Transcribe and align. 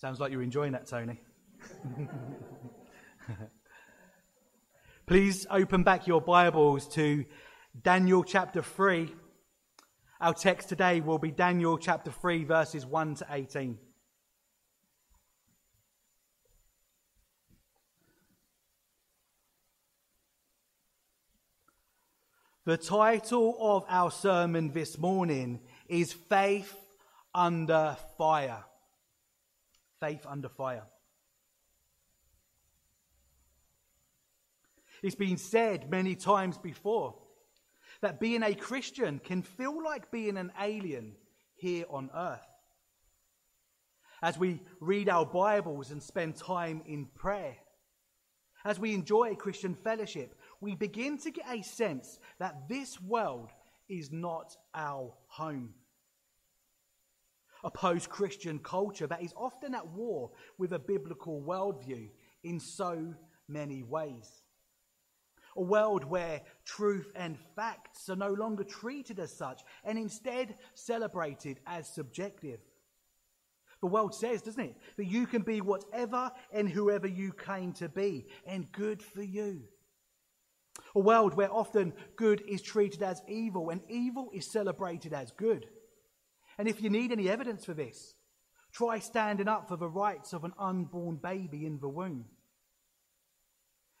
Sounds 0.00 0.18
like 0.18 0.32
you're 0.32 0.40
enjoying 0.40 0.72
that, 0.72 0.86
Tony. 0.86 1.20
Please 5.06 5.46
open 5.50 5.82
back 5.82 6.06
your 6.06 6.22
Bibles 6.22 6.88
to 6.94 7.26
Daniel 7.82 8.24
chapter 8.24 8.62
3. 8.62 9.14
Our 10.18 10.32
text 10.32 10.70
today 10.70 11.02
will 11.02 11.18
be 11.18 11.30
Daniel 11.30 11.76
chapter 11.76 12.10
3, 12.10 12.44
verses 12.44 12.86
1 12.86 13.16
to 13.16 13.26
18. 13.30 13.76
The 22.64 22.78
title 22.78 23.54
of 23.60 23.84
our 23.86 24.10
sermon 24.10 24.72
this 24.72 24.96
morning 24.96 25.60
is 25.90 26.14
Faith 26.14 26.74
Under 27.34 27.98
Fire. 28.16 28.64
Faith 30.00 30.26
Under 30.26 30.48
Fire. 30.48 30.86
It's 35.02 35.14
been 35.14 35.36
said 35.36 35.90
many 35.90 36.14
times 36.14 36.58
before 36.58 37.14
that 38.02 38.20
being 38.20 38.42
a 38.42 38.54
Christian 38.54 39.18
can 39.18 39.42
feel 39.42 39.82
like 39.82 40.10
being 40.10 40.36
an 40.36 40.52
alien 40.60 41.16
here 41.56 41.84
on 41.90 42.10
earth. 42.14 42.46
As 44.22 44.38
we 44.38 44.60
read 44.80 45.08
our 45.08 45.24
Bibles 45.24 45.90
and 45.90 46.02
spend 46.02 46.36
time 46.36 46.82
in 46.86 47.06
prayer, 47.14 47.56
as 48.64 48.78
we 48.78 48.92
enjoy 48.92 49.34
Christian 49.34 49.74
fellowship, 49.74 50.34
we 50.60 50.74
begin 50.74 51.16
to 51.18 51.30
get 51.30 51.46
a 51.50 51.62
sense 51.62 52.18
that 52.38 52.68
this 52.68 53.00
world 53.00 53.48
is 53.88 54.12
not 54.12 54.56
our 54.74 55.14
home. 55.26 55.74
A 57.64 57.70
post 57.70 58.08
Christian 58.08 58.58
culture 58.58 59.06
that 59.06 59.22
is 59.22 59.34
often 59.36 59.74
at 59.74 59.86
war 59.88 60.30
with 60.58 60.72
a 60.72 60.78
biblical 60.78 61.42
worldview 61.42 62.08
in 62.42 62.58
so 62.58 63.14
many 63.48 63.82
ways. 63.82 64.42
A 65.56 65.62
world 65.62 66.04
where 66.04 66.42
truth 66.64 67.12
and 67.16 67.36
facts 67.56 68.08
are 68.08 68.16
no 68.16 68.32
longer 68.32 68.64
treated 68.64 69.18
as 69.18 69.36
such 69.36 69.62
and 69.84 69.98
instead 69.98 70.54
celebrated 70.74 71.60
as 71.66 71.88
subjective. 71.88 72.60
The 73.80 73.88
world 73.88 74.14
says, 74.14 74.42
doesn't 74.42 74.62
it, 74.62 74.76
that 74.96 75.06
you 75.06 75.26
can 75.26 75.42
be 75.42 75.60
whatever 75.60 76.30
and 76.52 76.68
whoever 76.68 77.06
you 77.06 77.32
claim 77.32 77.72
to 77.74 77.88
be, 77.88 78.26
and 78.46 78.70
good 78.72 79.02
for 79.02 79.22
you. 79.22 79.62
A 80.94 81.00
world 81.00 81.34
where 81.34 81.52
often 81.52 81.92
good 82.16 82.42
is 82.46 82.62
treated 82.62 83.02
as 83.02 83.22
evil 83.26 83.70
and 83.70 83.80
evil 83.88 84.30
is 84.34 84.50
celebrated 84.50 85.12
as 85.12 85.30
good. 85.32 85.66
And 86.60 86.68
if 86.68 86.82
you 86.82 86.90
need 86.90 87.10
any 87.10 87.26
evidence 87.30 87.64
for 87.64 87.72
this, 87.72 88.12
try 88.70 88.98
standing 88.98 89.48
up 89.48 89.66
for 89.66 89.78
the 89.78 89.88
rights 89.88 90.34
of 90.34 90.44
an 90.44 90.52
unborn 90.58 91.16
baby 91.16 91.64
in 91.64 91.78
the 91.80 91.88
womb. 91.88 92.26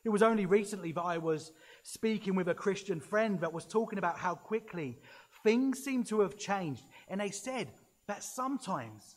It 0.04 0.10
was 0.10 0.22
only 0.22 0.44
recently 0.44 0.92
that 0.92 1.00
I 1.00 1.16
was 1.16 1.52
speaking 1.84 2.34
with 2.34 2.50
a 2.50 2.54
Christian 2.54 3.00
friend 3.00 3.40
that 3.40 3.54
was 3.54 3.64
talking 3.64 3.98
about 3.98 4.18
how 4.18 4.34
quickly 4.34 4.98
things 5.42 5.82
seem 5.82 6.04
to 6.04 6.20
have 6.20 6.36
changed. 6.36 6.82
And 7.08 7.22
they 7.22 7.30
said 7.30 7.68
that 8.08 8.22
sometimes 8.22 9.16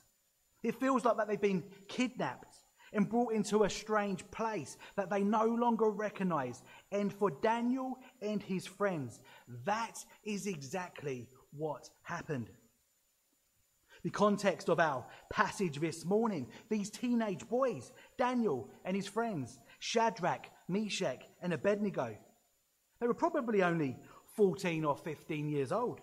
it 0.63 0.79
feels 0.79 1.03
like 1.03 1.17
that 1.17 1.27
they've 1.27 1.41
been 1.41 1.65
kidnapped 1.89 2.55
and 2.93 3.09
brought 3.09 3.33
into 3.33 3.65
a 3.65 3.69
strange 3.69 4.25
place 4.31 4.77
that 4.95 5.09
they 5.09 5.21
no 5.21 5.43
longer 5.43 5.89
recognize. 5.89 6.63
And 6.93 7.11
for 7.11 7.29
Daniel 7.29 7.97
and 8.21 8.41
his 8.41 8.65
friends, 8.65 9.19
that 9.65 9.97
is 10.23 10.47
exactly 10.47 11.27
what 11.51 11.89
happened. 12.03 12.49
The 14.03 14.09
context 14.09 14.69
of 14.69 14.79
our 14.79 15.05
passage 15.29 15.79
this 15.79 16.05
morning 16.05 16.47
these 16.69 16.89
teenage 16.89 17.47
boys, 17.47 17.91
Daniel 18.17 18.69
and 18.83 18.95
his 18.95 19.07
friends, 19.07 19.59
Shadrach, 19.79 20.47
Meshach, 20.67 21.23
and 21.41 21.53
Abednego, 21.53 22.17
they 22.99 23.07
were 23.07 23.13
probably 23.13 23.63
only 23.63 23.97
14 24.35 24.85
or 24.85 24.97
15 24.97 25.47
years 25.47 25.71
old 25.71 26.01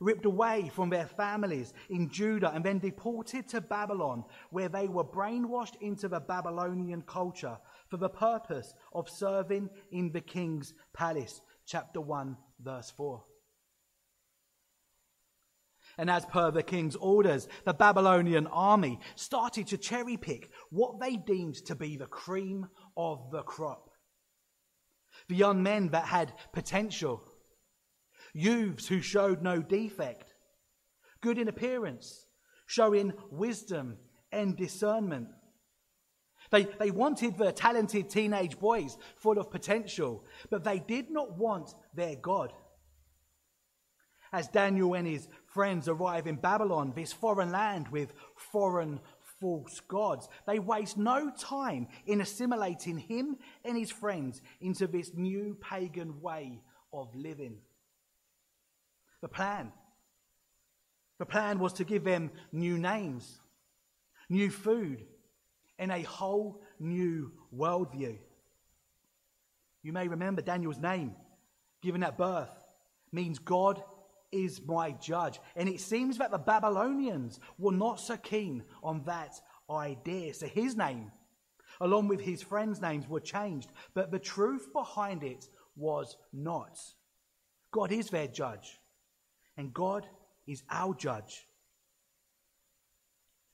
ripped 0.00 0.24
away 0.24 0.70
from 0.74 0.90
their 0.90 1.06
families 1.06 1.72
in 1.90 2.08
Judah 2.08 2.52
and 2.54 2.64
then 2.64 2.78
deported 2.78 3.48
to 3.48 3.60
Babylon, 3.60 4.24
where 4.50 4.68
they 4.68 4.88
were 4.88 5.04
brainwashed 5.04 5.80
into 5.80 6.08
the 6.08 6.20
Babylonian 6.20 7.02
culture 7.02 7.58
for 7.88 7.96
the 7.96 8.08
purpose 8.08 8.74
of 8.92 9.08
serving 9.08 9.68
in 9.92 10.12
the 10.12 10.20
king's 10.20 10.74
palace. 10.92 11.40
Chapter 11.66 12.00
1, 12.00 12.36
verse 12.60 12.90
4. 12.96 13.22
And 15.98 16.08
as 16.08 16.24
per 16.24 16.52
the 16.52 16.62
king's 16.62 16.94
orders, 16.94 17.48
the 17.64 17.74
Babylonian 17.74 18.46
army 18.46 19.00
started 19.16 19.66
to 19.68 19.76
cherry 19.76 20.16
pick 20.16 20.50
what 20.70 21.00
they 21.00 21.16
deemed 21.16 21.56
to 21.66 21.74
be 21.74 21.96
the 21.96 22.06
cream 22.06 22.68
of 22.96 23.30
the 23.32 23.42
crop. 23.42 23.90
The 25.28 25.34
young 25.34 25.62
men 25.62 25.88
that 25.88 26.04
had 26.04 26.32
potential, 26.52 27.24
youths 28.32 28.86
who 28.86 29.02
showed 29.02 29.42
no 29.42 29.60
defect, 29.60 30.34
good 31.20 31.36
in 31.36 31.48
appearance, 31.48 32.26
showing 32.66 33.12
wisdom 33.30 33.96
and 34.30 34.56
discernment. 34.56 35.28
They, 36.50 36.64
they 36.78 36.92
wanted 36.92 37.36
the 37.36 37.50
talented 37.50 38.08
teenage 38.08 38.58
boys 38.58 38.96
full 39.16 39.38
of 39.38 39.50
potential, 39.50 40.24
but 40.48 40.62
they 40.62 40.78
did 40.78 41.10
not 41.10 41.36
want 41.36 41.74
their 41.94 42.14
God. 42.14 42.52
As 44.32 44.48
Daniel 44.48 44.94
and 44.94 45.06
his 45.06 45.28
friends 45.46 45.88
arrive 45.88 46.26
in 46.26 46.36
Babylon, 46.36 46.92
this 46.94 47.12
foreign 47.12 47.50
land 47.50 47.88
with 47.88 48.12
foreign 48.36 49.00
false 49.40 49.80
gods, 49.80 50.28
they 50.46 50.58
waste 50.58 50.98
no 50.98 51.30
time 51.30 51.88
in 52.06 52.20
assimilating 52.20 52.98
him 52.98 53.36
and 53.64 53.76
his 53.76 53.90
friends 53.90 54.42
into 54.60 54.86
this 54.86 55.12
new 55.14 55.56
pagan 55.60 56.20
way 56.20 56.60
of 56.92 57.14
living 57.14 57.58
the 59.20 59.28
plan. 59.28 59.72
The 61.18 61.26
plan 61.26 61.58
was 61.58 61.72
to 61.74 61.84
give 61.84 62.04
them 62.04 62.30
new 62.52 62.78
names, 62.78 63.40
new 64.28 64.50
food, 64.50 65.04
and 65.78 65.90
a 65.90 66.02
whole 66.02 66.62
new 66.78 67.32
worldview. 67.54 68.18
You 69.82 69.92
may 69.92 70.08
remember 70.08 70.42
Daniel's 70.42 70.78
name, 70.78 71.14
given 71.82 72.02
at 72.02 72.18
birth, 72.18 72.50
means 73.12 73.38
God 73.38 73.82
is 74.32 74.60
my 74.66 74.92
judge. 74.92 75.40
And 75.56 75.68
it 75.68 75.80
seems 75.80 76.18
that 76.18 76.30
the 76.30 76.38
Babylonians 76.38 77.40
were 77.58 77.72
not 77.72 78.00
so 78.00 78.16
keen 78.16 78.64
on 78.82 79.02
that 79.04 79.34
idea. 79.70 80.34
So 80.34 80.46
his 80.46 80.76
name, 80.76 81.10
along 81.80 82.08
with 82.08 82.20
his 82.20 82.42
friends' 82.42 82.80
names, 82.80 83.08
were 83.08 83.20
changed. 83.20 83.70
But 83.94 84.10
the 84.10 84.18
truth 84.18 84.72
behind 84.72 85.22
it 85.22 85.48
was 85.76 86.16
not. 86.32 86.78
God 87.70 87.92
is 87.92 88.08
their 88.08 88.28
judge 88.28 88.78
and 89.56 89.74
God 89.74 90.06
is 90.46 90.62
our 90.70 90.94
judge. 90.94 91.46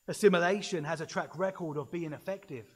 Assimilation 0.06 0.84
has 0.84 1.00
a 1.00 1.06
track 1.06 1.38
record 1.38 1.76
of 1.76 1.90
being 1.90 2.12
effective. 2.12 2.66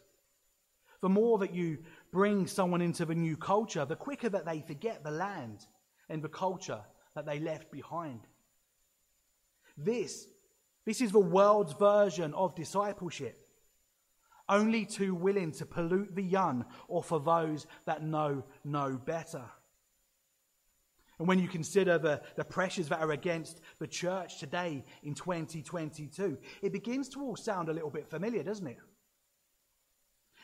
The 1.01 1.09
more 1.09 1.39
that 1.39 1.55
you 1.55 1.79
bring 2.11 2.47
someone 2.47 2.81
into 2.81 3.05
the 3.05 3.15
new 3.15 3.37
culture, 3.37 3.85
the 3.85 3.97
quicker 3.97 4.29
that 4.31 4.47
they 4.47 4.61
forget 4.67 5.05
the 5.05 5.11
land 5.11 5.67
and 6.09 6.23
the 6.23 6.29
culture 6.29 6.81
that 7.19 7.27
they 7.27 7.41
left 7.41 7.73
behind. 7.73 8.21
This, 9.77 10.29
this 10.87 11.01
is 11.01 11.11
the 11.11 11.19
world's 11.19 11.73
version 11.73 12.33
of 12.33 12.55
discipleship. 12.55 13.45
Only 14.49 14.87
too 14.87 15.17
willing 15.17 15.51
to 15.53 15.67
pollute 15.67 16.15
the 16.15 16.23
young 16.23 16.65
or 16.87 17.03
for 17.03 17.19
those 17.19 17.67
that 17.87 18.05
know 18.05 18.45
no 18.65 18.97
better. 19.05 19.43
And 21.19 21.27
when 21.27 21.41
you 21.41 21.49
consider 21.49 21.99
the, 21.99 22.23
the 22.37 22.45
pressures 22.45 22.89
that 22.89 23.01
are 23.01 23.11
against 23.11 23.61
the 23.81 23.89
church 23.89 24.39
today 24.39 24.85
in 25.03 25.15
2022, 25.15 26.39
it 26.63 26.73
begins 26.73 27.09
to 27.11 27.21
all 27.21 27.35
sound 27.35 27.69
a 27.69 27.73
little 27.73 27.91
bit 27.91 28.09
familiar, 28.09 28.45
doesn't 28.45 28.69
it? 28.69 28.79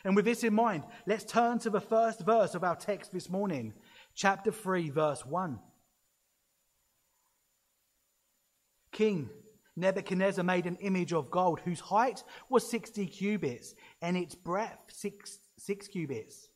And 0.05 0.17
with 0.17 0.25
this 0.25 0.43
in 0.43 0.55
mind, 0.55 0.83
let's 1.07 1.25
turn 1.25 1.61
to 1.61 1.71
the 1.71 1.81
first 1.81 2.21
verse 2.27 2.57
of 2.57 2.65
our 2.65 2.75
text 2.75 3.13
this 3.13 3.31
morning, 3.31 3.75
chapter 4.17 4.51
3, 4.51 4.91
verse 4.91 5.25
1. 5.25 5.61
King 8.95 9.29
Nebuchadnezzar 9.77 10.45
made 10.45 10.67
an 10.67 10.77
image 10.77 11.13
of 11.13 11.31
gold 11.31 11.61
whose 11.61 11.81
height 11.81 12.23
was 12.49 12.71
60 12.71 13.07
cubits 13.07 13.75
and 14.01 14.17
its 14.17 14.35
breadth 14.35 14.79
six, 14.89 15.39
six 15.59 15.89
cubits. 15.89 16.49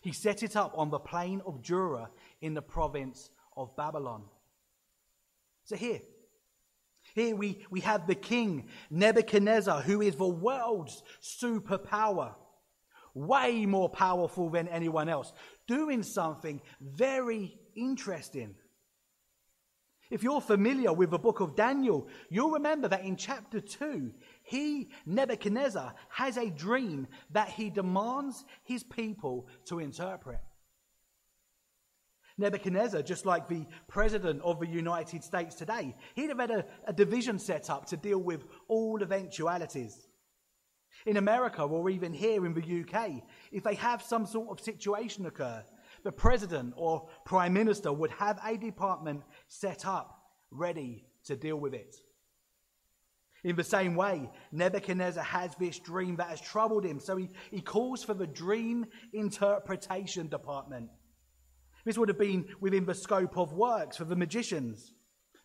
He 0.00 0.12
set 0.12 0.44
it 0.44 0.54
up 0.56 0.72
on 0.76 0.90
the 0.90 1.00
plain 1.00 1.42
of 1.44 1.62
Dura 1.62 2.08
in 2.40 2.54
the 2.54 2.62
province 2.62 3.30
of 3.56 3.76
Babylon. 3.76 4.22
So 5.64 5.74
here, 5.74 6.00
here 7.14 7.34
we, 7.34 7.66
we 7.68 7.80
have 7.80 8.06
the 8.06 8.14
king 8.14 8.68
Nebuchadnezzar, 8.90 9.82
who 9.82 10.00
is 10.00 10.14
the 10.14 10.28
world's 10.28 11.02
superpower, 11.20 12.34
way 13.12 13.66
more 13.66 13.88
powerful 13.88 14.50
than 14.50 14.68
anyone 14.68 15.08
else, 15.08 15.32
doing 15.66 16.04
something 16.04 16.60
very 16.80 17.58
interesting. 17.74 18.54
If 20.10 20.22
you're 20.22 20.40
familiar 20.40 20.92
with 20.92 21.10
the 21.10 21.18
book 21.18 21.40
of 21.40 21.54
Daniel, 21.54 22.08
you'll 22.30 22.52
remember 22.52 22.88
that 22.88 23.04
in 23.04 23.16
chapter 23.16 23.60
2, 23.60 24.10
he, 24.42 24.88
Nebuchadnezzar, 25.04 25.94
has 26.08 26.38
a 26.38 26.48
dream 26.48 27.06
that 27.32 27.50
he 27.50 27.68
demands 27.68 28.44
his 28.64 28.82
people 28.82 29.48
to 29.66 29.80
interpret. 29.80 30.40
Nebuchadnezzar, 32.38 33.02
just 33.02 33.26
like 33.26 33.48
the 33.48 33.66
president 33.88 34.40
of 34.42 34.60
the 34.60 34.66
United 34.66 35.24
States 35.24 35.56
today, 35.56 35.94
he'd 36.14 36.30
have 36.30 36.38
had 36.38 36.52
a, 36.52 36.64
a 36.86 36.92
division 36.92 37.38
set 37.38 37.68
up 37.68 37.86
to 37.86 37.96
deal 37.96 38.20
with 38.20 38.44
all 38.68 39.02
eventualities. 39.02 40.06
In 41.04 41.16
America, 41.16 41.62
or 41.62 41.90
even 41.90 42.12
here 42.12 42.46
in 42.46 42.54
the 42.54 42.80
UK, 42.80 43.22
if 43.52 43.62
they 43.62 43.74
have 43.74 44.02
some 44.02 44.24
sort 44.24 44.48
of 44.50 44.64
situation 44.64 45.26
occur, 45.26 45.64
the 46.04 46.12
president 46.12 46.74
or 46.76 47.08
prime 47.24 47.52
minister 47.52 47.92
would 47.92 48.10
have 48.12 48.40
a 48.44 48.56
department 48.56 49.22
set 49.46 49.86
up 49.86 50.22
ready 50.50 51.06
to 51.24 51.36
deal 51.36 51.56
with 51.56 51.74
it. 51.74 51.96
In 53.44 53.54
the 53.54 53.64
same 53.64 53.94
way, 53.94 54.30
Nebuchadnezzar 54.50 55.22
has 55.22 55.54
this 55.56 55.78
dream 55.78 56.16
that 56.16 56.28
has 56.28 56.40
troubled 56.40 56.84
him, 56.84 56.98
so 56.98 57.16
he, 57.16 57.28
he 57.50 57.60
calls 57.60 58.02
for 58.02 58.14
the 58.14 58.26
dream 58.26 58.86
interpretation 59.12 60.28
department. 60.28 60.90
This 61.84 61.96
would 61.96 62.08
have 62.08 62.18
been 62.18 62.46
within 62.60 62.84
the 62.84 62.94
scope 62.94 63.38
of 63.38 63.52
works 63.52 63.96
for 63.96 64.04
the 64.04 64.16
magicians, 64.16 64.92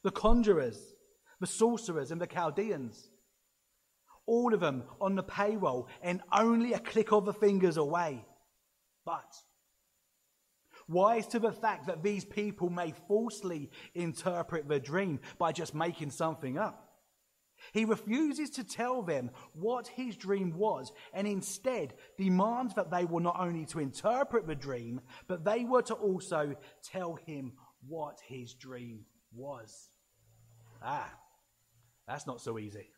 the 0.03 0.11
conjurers, 0.11 0.95
the 1.39 1.47
sorcerers, 1.47 2.11
and 2.11 2.19
the 2.19 2.27
Chaldeans. 2.27 3.09
All 4.25 4.53
of 4.53 4.59
them 4.59 4.83
on 4.99 5.15
the 5.15 5.23
payroll 5.23 5.87
and 6.01 6.21
only 6.31 6.73
a 6.73 6.79
click 6.79 7.11
of 7.11 7.25
the 7.25 7.33
fingers 7.33 7.77
away. 7.77 8.25
But 9.05 9.35
wise 10.87 11.27
to 11.27 11.39
the 11.39 11.51
fact 11.51 11.87
that 11.87 12.03
these 12.03 12.25
people 12.25 12.69
may 12.69 12.93
falsely 13.07 13.69
interpret 13.95 14.67
the 14.67 14.79
dream 14.79 15.19
by 15.37 15.51
just 15.51 15.75
making 15.75 16.11
something 16.11 16.57
up. 16.57 16.93
He 17.71 17.85
refuses 17.85 18.49
to 18.51 18.63
tell 18.63 19.01
them 19.01 19.31
what 19.53 19.87
his 19.87 20.17
dream 20.17 20.57
was 20.57 20.91
and 21.13 21.25
instead 21.25 21.93
demands 22.17 22.73
that 22.75 22.91
they 22.91 23.05
were 23.05 23.21
not 23.21 23.39
only 23.39 23.65
to 23.67 23.79
interpret 23.79 24.47
the 24.47 24.55
dream, 24.55 24.99
but 25.27 25.45
they 25.45 25.63
were 25.63 25.83
to 25.83 25.93
also 25.93 26.55
tell 26.83 27.15
him 27.15 27.53
what 27.87 28.19
his 28.27 28.53
dream 28.53 29.05
was. 29.33 29.89
Ah, 30.81 31.09
that's 32.07 32.27
not 32.27 32.41
so 32.41 32.59
easy. 32.59 32.89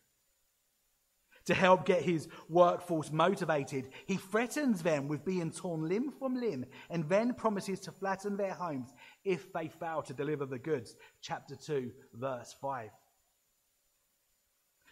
To 1.46 1.54
help 1.54 1.86
get 1.86 2.02
his 2.02 2.28
workforce 2.50 3.12
motivated, 3.12 3.90
he 4.08 4.18
threatens 4.18 4.82
them 4.82 5.08
with 5.08 5.24
being 5.24 5.52
torn 5.52 5.88
limb 5.88 6.12
from 6.12 6.36
limb 6.36 6.66
and 6.90 7.08
then 7.08 7.36
promises 7.36 7.80
to 7.82 7.92
flatten 7.92 8.36
their 8.36 8.54
homes 8.54 8.94
if 9.24 9.54
they 9.54 9.68
fail 9.68 10.02
to 10.04 10.14
deliver 10.14 10.48
the 10.48 10.58
goods. 10.58 10.96
Chapter 11.22 11.56
2, 11.56 11.92
verse 12.14 12.56
5. 12.60 12.90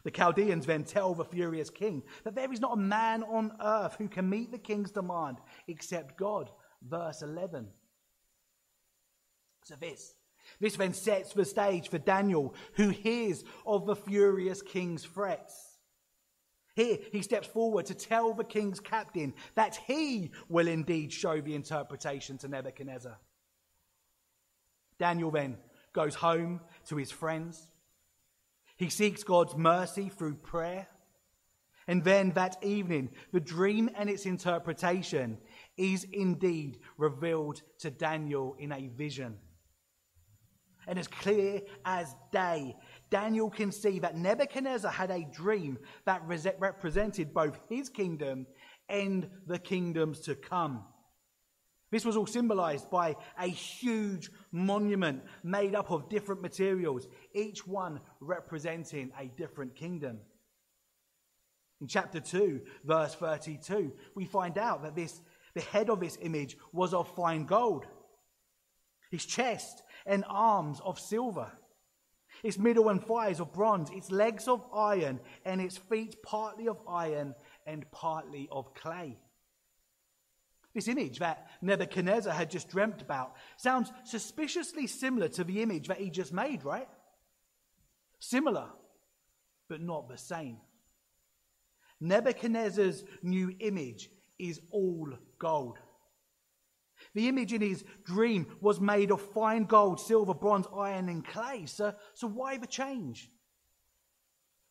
The 0.04 0.12
Chaldeans 0.12 0.66
then 0.66 0.84
tell 0.84 1.16
the 1.16 1.26
furious 1.26 1.70
king 1.70 2.04
that 2.24 2.36
there 2.36 2.52
is 2.52 2.60
not 2.60 2.78
a 2.78 2.82
man 2.82 3.24
on 3.24 3.54
earth 3.62 3.96
who 3.98 4.08
can 4.08 4.30
meet 4.30 4.52
the 4.52 4.58
king's 4.58 4.92
demand 4.92 5.38
except 5.68 6.18
God. 6.18 6.52
Verse 6.88 7.22
11. 7.22 7.68
So, 9.64 9.76
this, 9.80 10.14
this 10.60 10.76
then 10.76 10.94
sets 10.94 11.34
the 11.34 11.46
stage 11.46 11.88
for 11.90 11.98
Daniel, 11.98 12.54
who 12.74 12.90
hears 12.90 13.46
of 13.66 13.86
the 13.86 13.96
furious 13.96 14.62
king's 14.62 15.06
threats. 15.06 15.73
Here, 16.76 16.98
he 17.12 17.22
steps 17.22 17.48
forward 17.48 17.86
to 17.88 17.94
tell 17.94 18.34
the 18.34 18.44
king's 18.44 18.80
captain 18.80 19.34
that 19.56 19.80
he 19.88 20.32
will 20.50 20.68
indeed 20.68 21.14
show 21.14 21.40
the 21.40 21.56
interpretation 21.56 22.38
to 22.40 22.48
Nebuchadnezzar. 22.48 23.18
Daniel 24.98 25.32
then 25.32 25.58
goes 25.94 26.16
home 26.16 26.62
to 26.88 26.96
his 26.96 27.12
friends 27.12 27.68
he 28.76 28.90
seeks 28.90 29.24
God's 29.24 29.56
mercy 29.56 30.10
through 30.10 30.36
prayer. 30.36 30.88
And 31.88 32.04
then 32.04 32.32
that 32.32 32.58
evening, 32.64 33.10
the 33.32 33.40
dream 33.40 33.90
and 33.96 34.10
its 34.10 34.26
interpretation 34.26 35.38
is 35.78 36.06
indeed 36.12 36.80
revealed 36.98 37.62
to 37.80 37.92
Daniel 37.92 38.56
in 38.58 38.72
a 38.72 38.88
vision. 38.88 39.38
And 40.88 40.98
as 40.98 41.08
clear 41.08 41.62
as 41.86 42.14
day, 42.32 42.76
Daniel 43.14 43.52
can 43.52 43.72
see 43.72 44.00
that 44.00 44.18
Nebuchadnezzar 44.18 44.90
had 44.90 45.12
a 45.12 45.24
dream 45.32 45.78
that 46.06 46.24
represented 46.28 47.32
both 47.32 47.60
his 47.70 47.88
kingdom 47.88 48.48
and 48.90 49.30
the 49.46 49.60
kingdoms 49.60 50.22
to 50.22 50.34
come. 50.34 50.84
This 51.92 52.06
was 52.06 52.18
all 52.18 52.26
symbolized 52.26 52.90
by 52.90 53.16
a 53.38 53.46
huge 53.46 54.32
monument 54.52 55.22
made 55.44 55.76
up 55.76 55.92
of 55.92 56.10
different 56.10 56.42
materials, 56.42 57.08
each 57.36 57.68
one 57.68 58.02
representing 58.20 59.12
a 59.20 59.28
different 59.28 59.76
kingdom. 59.76 60.18
In 61.82 61.88
chapter 61.88 62.20
2, 62.20 62.62
verse 62.84 63.14
32, 63.14 63.94
we 64.16 64.26
find 64.26 64.58
out 64.58 64.82
that 64.82 64.96
this, 64.96 65.22
the 65.54 65.62
head 65.62 65.92
of 65.92 66.00
this 66.00 66.18
image 66.20 66.58
was 66.72 66.96
of 66.96 67.16
fine 67.16 67.46
gold, 67.46 67.86
his 69.12 69.24
chest 69.24 69.84
and 70.08 70.26
arms 70.28 70.82
of 70.84 71.00
silver, 71.00 71.52
its 72.44 72.60
middle 72.60 72.90
and 72.90 73.04
thighs 73.04 73.40
of 73.40 73.54
bronze, 73.54 73.90
its 73.90 74.12
legs 74.12 74.48
of 74.48 74.64
iron, 74.74 75.20
and 75.46 75.62
its 75.62 75.78
feet 75.78 76.22
partly 76.22 76.68
of 76.68 76.78
iron 76.88 77.34
and 77.66 77.90
partly 77.92 78.48
of 78.52 78.74
clay. 78.76 79.18
This 80.74 80.88
image 80.88 81.20
that 81.20 81.48
Nebuchadnezzar 81.62 82.34
had 82.34 82.50
just 82.50 82.70
dreamt 82.70 83.02
about 83.02 83.36
sounds 83.58 83.92
suspiciously 84.04 84.88
similar 84.88 85.30
to 85.30 85.44
the 85.44 85.62
image 85.62 85.88
that 85.88 86.00
he 86.00 86.10
just 86.10 86.34
made, 86.34 86.66
right? 86.66 86.90
Similar, 88.20 88.68
but 89.70 89.82
not 89.82 90.10
the 90.10 90.18
same. 90.18 90.58
Nebuchadnezzar's 92.02 93.04
new 93.22 93.56
image 93.60 94.10
is 94.40 94.60
all 94.72 95.10
gold. 95.38 95.78
The 97.14 97.28
image 97.28 97.54
in 97.54 97.62
his 97.62 97.84
dream 98.04 98.48
was 98.62 98.80
made 98.80 99.12
of 99.12 99.22
fine 99.22 99.66
gold, 99.66 100.00
silver, 100.00 100.34
bronze, 100.34 100.68
iron, 100.76 101.10
and 101.10 101.26
clay. 101.26 101.66
So, 101.66 101.94
so 102.14 102.28
why 102.28 102.58
the 102.58 102.68
change? 102.68 103.30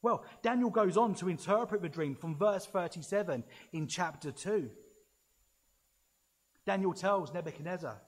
Well, 0.03 0.25
Daniel 0.43 0.71
goes 0.71 0.97
on 0.97 1.15
to 1.17 1.29
interpret 1.29 1.81
the 1.81 1.89
dream 1.89 2.17
from 2.17 2.37
verse 2.37 2.67
37 2.67 3.45
in 3.73 3.87
chapter 3.87 4.33
2. 4.33 4.71
Daniel 6.67 6.93
tells 6.93 7.33
Nebuchadnezzar, 7.33 8.01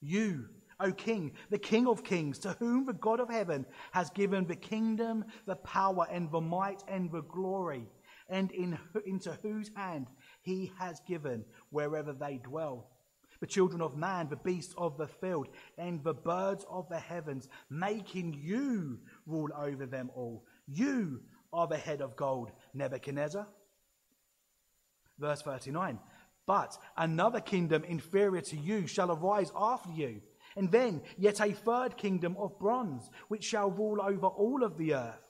You, 0.00 0.48
O 0.80 0.92
king, 0.92 1.32
the 1.50 1.58
king 1.58 1.86
of 1.86 2.04
kings, 2.04 2.38
to 2.40 2.52
whom 2.58 2.86
the 2.86 2.92
God 2.92 3.20
of 3.20 3.28
heaven 3.28 3.66
has 3.92 4.10
given 4.10 4.46
the 4.46 4.56
kingdom, 4.56 5.24
the 5.46 5.56
power, 5.56 6.06
and 6.10 6.30
the 6.30 6.40
might, 6.40 6.82
and 6.88 7.10
the 7.10 7.22
glory, 7.22 7.86
and 8.28 8.50
in, 8.52 8.78
into 9.04 9.32
whose 9.42 9.70
hand 9.74 10.06
he 10.42 10.72
has 10.78 11.00
given 11.06 11.44
wherever 11.70 12.12
they 12.12 12.38
dwell. 12.38 12.90
The 13.40 13.46
children 13.46 13.80
of 13.80 13.96
man, 13.96 14.28
the 14.28 14.36
beasts 14.36 14.74
of 14.76 14.98
the 14.98 15.06
field, 15.06 15.48
and 15.76 16.02
the 16.02 16.14
birds 16.14 16.64
of 16.68 16.88
the 16.88 16.98
heavens, 16.98 17.48
making 17.70 18.38
you 18.42 18.98
rule 19.26 19.50
over 19.56 19.86
them 19.86 20.10
all. 20.14 20.44
You 20.66 21.20
are 21.52 21.66
the 21.66 21.76
head 21.76 22.00
of 22.00 22.16
gold, 22.16 22.50
Nebuchadnezzar. 22.74 23.46
Verse 25.18 25.42
39 25.42 25.98
but 26.48 26.78
another 26.96 27.40
kingdom 27.40 27.84
inferior 27.84 28.40
to 28.40 28.56
you 28.56 28.86
shall 28.86 29.12
arise 29.12 29.52
after 29.54 29.90
you, 29.90 30.22
and 30.56 30.72
then 30.72 31.02
yet 31.18 31.42
a 31.42 31.52
third 31.52 31.98
kingdom 31.98 32.38
of 32.38 32.58
bronze, 32.58 33.10
which 33.28 33.44
shall 33.44 33.70
rule 33.70 34.00
over 34.00 34.28
all 34.28 34.64
of 34.64 34.78
the 34.78 34.94
earth. 34.94 35.27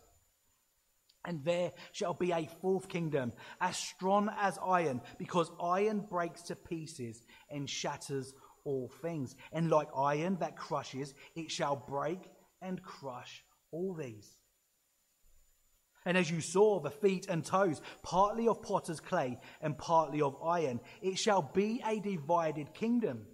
And 1.24 1.44
there 1.44 1.72
shall 1.92 2.14
be 2.14 2.32
a 2.32 2.48
fourth 2.60 2.88
kingdom, 2.88 3.32
as 3.60 3.76
strong 3.76 4.30
as 4.38 4.58
iron, 4.64 5.00
because 5.18 5.50
iron 5.60 6.00
breaks 6.08 6.42
to 6.42 6.56
pieces 6.56 7.26
and 7.50 7.68
shatters 7.68 8.32
all 8.64 8.90
things. 9.02 9.34
And 9.52 9.68
like 9.68 9.88
iron 9.96 10.38
that 10.40 10.56
crushes, 10.56 11.14
it 11.34 11.50
shall 11.50 11.76
break 11.76 12.30
and 12.62 12.82
crush 12.82 13.44
all 13.72 13.94
these. 13.94 14.36
And 16.04 16.16
as 16.16 16.30
you 16.30 16.40
saw 16.40 16.80
the 16.80 16.90
feet 16.90 17.26
and 17.28 17.44
toes, 17.44 17.82
partly 18.02 18.48
of 18.48 18.62
potter's 18.62 19.00
clay 19.00 19.38
and 19.60 19.76
partly 19.76 20.22
of 20.22 20.36
iron, 20.42 20.80
it 21.02 21.18
shall 21.18 21.42
be 21.42 21.82
a 21.86 22.00
divided 22.00 22.72
kingdom. 22.72 23.26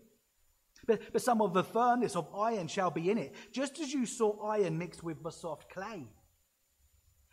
But, 0.87 1.01
but 1.13 1.23
some 1.23 1.41
of 1.41 1.55
the 1.55 1.65
firmness 1.65 2.17
of 2.17 2.29
iron 2.35 2.69
shall 2.69 2.91
be 2.91 3.11
in 3.11 3.19
it, 3.19 3.35
just 3.53 3.79
as 3.81 3.93
you 3.93 4.07
saw 4.07 4.45
iron 4.45 4.79
mixed 4.79 5.03
with 5.03 5.23
the 5.23 5.31
soft 5.31 5.71
clay. 5.71 6.09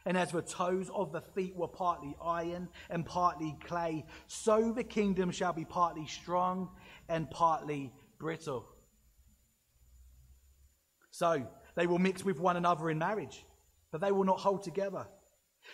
And 0.05 0.17
as 0.17 0.31
the 0.31 0.41
toes 0.41 0.89
of 0.93 1.12
the 1.12 1.22
feet 1.22 1.55
were 1.55 1.67
partly 1.67 2.15
iron 2.24 2.70
and 2.89 3.05
partly 3.05 3.55
clay, 3.63 4.05
so 4.27 4.72
the 4.72 4.84
kingdom 4.84 5.31
shall 5.31 5.53
be 5.53 5.65
partly 5.65 6.08
strong 6.08 6.70
and 7.08 7.29
partly 7.29 7.93
brittle. 8.17 8.65
So 11.12 11.48
they 11.75 11.88
will 11.88 12.00
mix 12.00 12.25
with 12.25 12.39
one 12.39 12.58
another 12.58 12.89
in 12.89 12.98
marriage, 12.98 13.46
but 13.91 14.01
they 14.01 14.12
will 14.12 14.24
not 14.24 14.39
hold 14.39 14.63
together. 14.63 15.08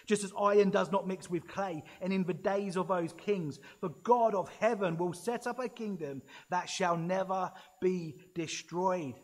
Just 0.05 0.23
as 0.23 0.33
iron 0.37 0.69
does 0.69 0.91
not 0.91 1.07
mix 1.07 1.29
with 1.29 1.47
clay, 1.47 1.83
and 2.01 2.11
in 2.11 2.23
the 2.23 2.33
days 2.33 2.75
of 2.75 2.89
those 2.89 3.13
kings, 3.13 3.59
the 3.81 3.89
God 4.03 4.35
of 4.35 4.49
heaven 4.59 4.97
will 4.97 5.13
set 5.13 5.47
up 5.47 5.59
a 5.59 5.69
kingdom 5.69 6.21
that 6.49 6.69
shall 6.69 6.97
never 6.97 7.51
be 7.81 8.15
destroyed. 8.35 9.15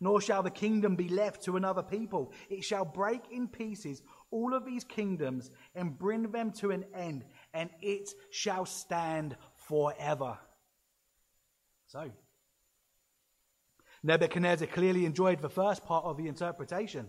Nor 0.00 0.20
shall 0.20 0.42
the 0.42 0.50
kingdom 0.50 0.96
be 0.96 1.08
left 1.08 1.44
to 1.44 1.56
another 1.56 1.82
people. 1.82 2.32
It 2.48 2.64
shall 2.64 2.84
break 2.84 3.22
in 3.30 3.48
pieces 3.48 4.02
all 4.30 4.54
of 4.54 4.64
these 4.64 4.84
kingdoms 4.84 5.50
and 5.74 5.98
bring 5.98 6.30
them 6.30 6.52
to 6.52 6.70
an 6.70 6.84
end, 6.94 7.24
and 7.52 7.70
it 7.82 8.10
shall 8.30 8.64
stand 8.64 9.36
forever. 9.68 10.38
So, 11.88 12.10
Nebuchadnezzar 14.02 14.68
clearly 14.68 15.04
enjoyed 15.04 15.42
the 15.42 15.50
first 15.50 15.84
part 15.84 16.04
of 16.04 16.16
the 16.16 16.28
interpretation, 16.28 17.08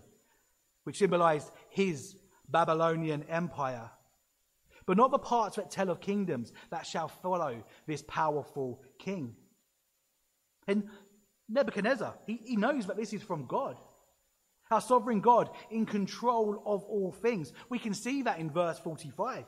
which 0.83 0.97
symbolized 0.97 1.51
his 1.69 2.17
Babylonian 2.49 3.23
empire, 3.23 3.89
but 4.85 4.97
not 4.97 5.11
the 5.11 5.19
parts 5.19 5.55
that 5.55 5.71
tell 5.71 5.89
of 5.89 6.01
kingdoms 6.01 6.51
that 6.69 6.85
shall 6.85 7.07
follow 7.07 7.63
this 7.87 8.03
powerful 8.07 8.83
king. 8.99 9.35
And 10.67 10.89
Nebuchadnezzar, 11.51 12.15
he, 12.25 12.39
he 12.43 12.55
knows 12.55 12.87
that 12.87 12.97
this 12.97 13.13
is 13.13 13.21
from 13.21 13.45
God. 13.45 13.77
Our 14.69 14.81
sovereign 14.81 15.19
God 15.19 15.49
in 15.69 15.85
control 15.85 16.63
of 16.65 16.83
all 16.85 17.11
things. 17.11 17.51
We 17.69 17.77
can 17.77 17.93
see 17.93 18.21
that 18.23 18.39
in 18.39 18.49
verse 18.49 18.79
45. 18.79 19.43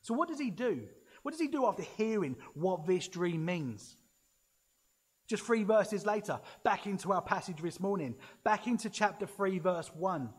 So, 0.00 0.14
what 0.14 0.28
does 0.28 0.40
he 0.40 0.50
do? 0.50 0.84
What 1.22 1.32
does 1.32 1.40
he 1.40 1.48
do 1.48 1.66
after 1.66 1.82
hearing 1.82 2.36
what 2.54 2.86
this 2.86 3.06
dream 3.08 3.44
means? 3.44 3.96
Just 5.28 5.42
three 5.42 5.64
verses 5.64 6.06
later, 6.06 6.40
back 6.62 6.86
into 6.86 7.12
our 7.12 7.20
passage 7.20 7.60
this 7.60 7.80
morning, 7.80 8.14
back 8.44 8.66
into 8.66 8.88
chapter 8.88 9.26
3, 9.26 9.58
verse 9.58 9.90
1. 9.94 10.30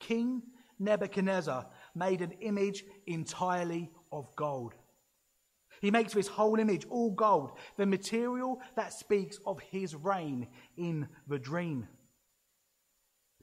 King 0.00 0.42
Nebuchadnezzar 0.78 1.66
made 1.94 2.22
an 2.22 2.32
image 2.40 2.84
entirely 3.06 3.90
of 4.10 4.34
gold. 4.34 4.74
He 5.82 5.90
makes 5.90 6.14
this 6.14 6.28
whole 6.28 6.60
image 6.60 6.86
all 6.88 7.10
gold, 7.10 7.58
the 7.76 7.86
material 7.86 8.60
that 8.76 8.92
speaks 8.92 9.38
of 9.44 9.60
his 9.60 9.96
reign 9.96 10.46
in 10.76 11.08
the 11.26 11.40
dream. 11.40 11.88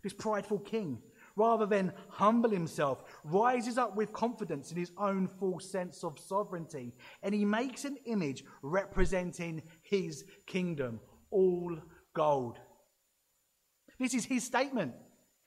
This 0.02 0.14
prideful 0.14 0.60
king, 0.60 1.00
rather 1.36 1.66
than 1.66 1.92
humble 2.08 2.50
himself, 2.50 3.04
rises 3.26 3.78
up 3.78 3.98
with 3.98 4.14
confidence 4.14 4.72
in 4.72 4.78
his 4.78 4.94
own 4.98 5.28
full 5.28 5.60
sense 5.60 6.02
of 6.06 6.18
sovereignty, 6.18 6.94
and 7.22 7.36
he 7.36 7.44
makes 7.44 7.84
an 7.84 7.98
image 8.06 8.46
representing 8.62 9.62
his 9.82 10.24
kingdom, 10.48 11.02
all 11.32 11.78
gold. 12.14 12.58
This 14.00 14.14
is 14.14 14.24
his 14.24 14.46
statement. 14.46 14.94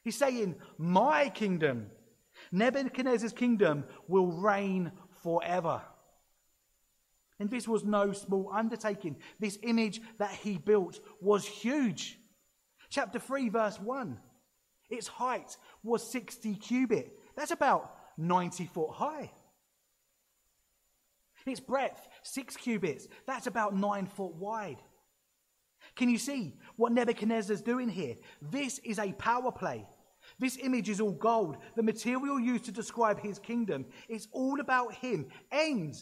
He's 0.04 0.18
saying, 0.18 0.56
My 0.76 1.30
kingdom, 1.30 1.86
Nebuchadnezzar's 2.52 3.32
kingdom, 3.32 3.84
will 4.08 4.30
reign 4.30 4.92
forever. 5.22 5.80
And 7.42 7.50
this 7.50 7.66
was 7.66 7.82
no 7.82 8.12
small 8.12 8.48
undertaking. 8.54 9.16
This 9.40 9.58
image 9.64 10.00
that 10.18 10.30
he 10.30 10.58
built 10.58 11.00
was 11.20 11.44
huge. 11.44 12.16
Chapter 12.88 13.18
3, 13.18 13.48
verse 13.48 13.80
1. 13.80 14.16
Its 14.88 15.08
height 15.08 15.56
was 15.82 16.08
60 16.12 16.54
cubit. 16.54 17.18
That's 17.34 17.50
about 17.50 17.96
90 18.16 18.66
foot 18.66 18.90
high. 18.92 19.32
Its 21.44 21.58
breadth, 21.58 22.06
6 22.22 22.56
cubits. 22.58 23.08
That's 23.26 23.48
about 23.48 23.74
9 23.74 24.06
foot 24.06 24.36
wide. 24.36 24.78
Can 25.96 26.08
you 26.08 26.18
see 26.18 26.54
what 26.76 26.92
Nebuchadnezzar's 26.92 27.60
doing 27.60 27.88
here? 27.88 28.14
This 28.40 28.78
is 28.84 29.00
a 29.00 29.10
power 29.14 29.50
play. 29.50 29.84
This 30.38 30.58
image 30.62 30.88
is 30.88 31.00
all 31.00 31.10
gold. 31.10 31.56
The 31.74 31.82
material 31.82 32.38
used 32.38 32.66
to 32.66 32.70
describe 32.70 33.18
his 33.18 33.40
kingdom 33.40 33.86
is 34.08 34.28
all 34.30 34.60
about 34.60 34.94
him. 34.94 35.26
And 35.50 35.92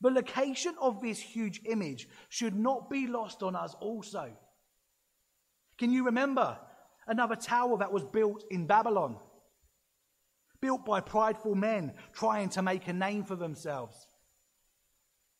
the 0.00 0.10
location 0.10 0.74
of 0.80 1.00
this 1.00 1.18
huge 1.18 1.60
image 1.64 2.08
should 2.28 2.54
not 2.54 2.88
be 2.88 3.06
lost 3.06 3.42
on 3.42 3.56
us 3.56 3.74
also. 3.80 4.30
Can 5.76 5.90
you 5.90 6.06
remember 6.06 6.58
another 7.06 7.36
tower 7.36 7.78
that 7.78 7.92
was 7.92 8.04
built 8.04 8.44
in 8.50 8.66
Babylon? 8.66 9.16
Built 10.60 10.84
by 10.84 11.00
prideful 11.00 11.54
men 11.54 11.94
trying 12.12 12.48
to 12.50 12.62
make 12.62 12.86
a 12.88 12.92
name 12.92 13.24
for 13.24 13.36
themselves. 13.36 14.06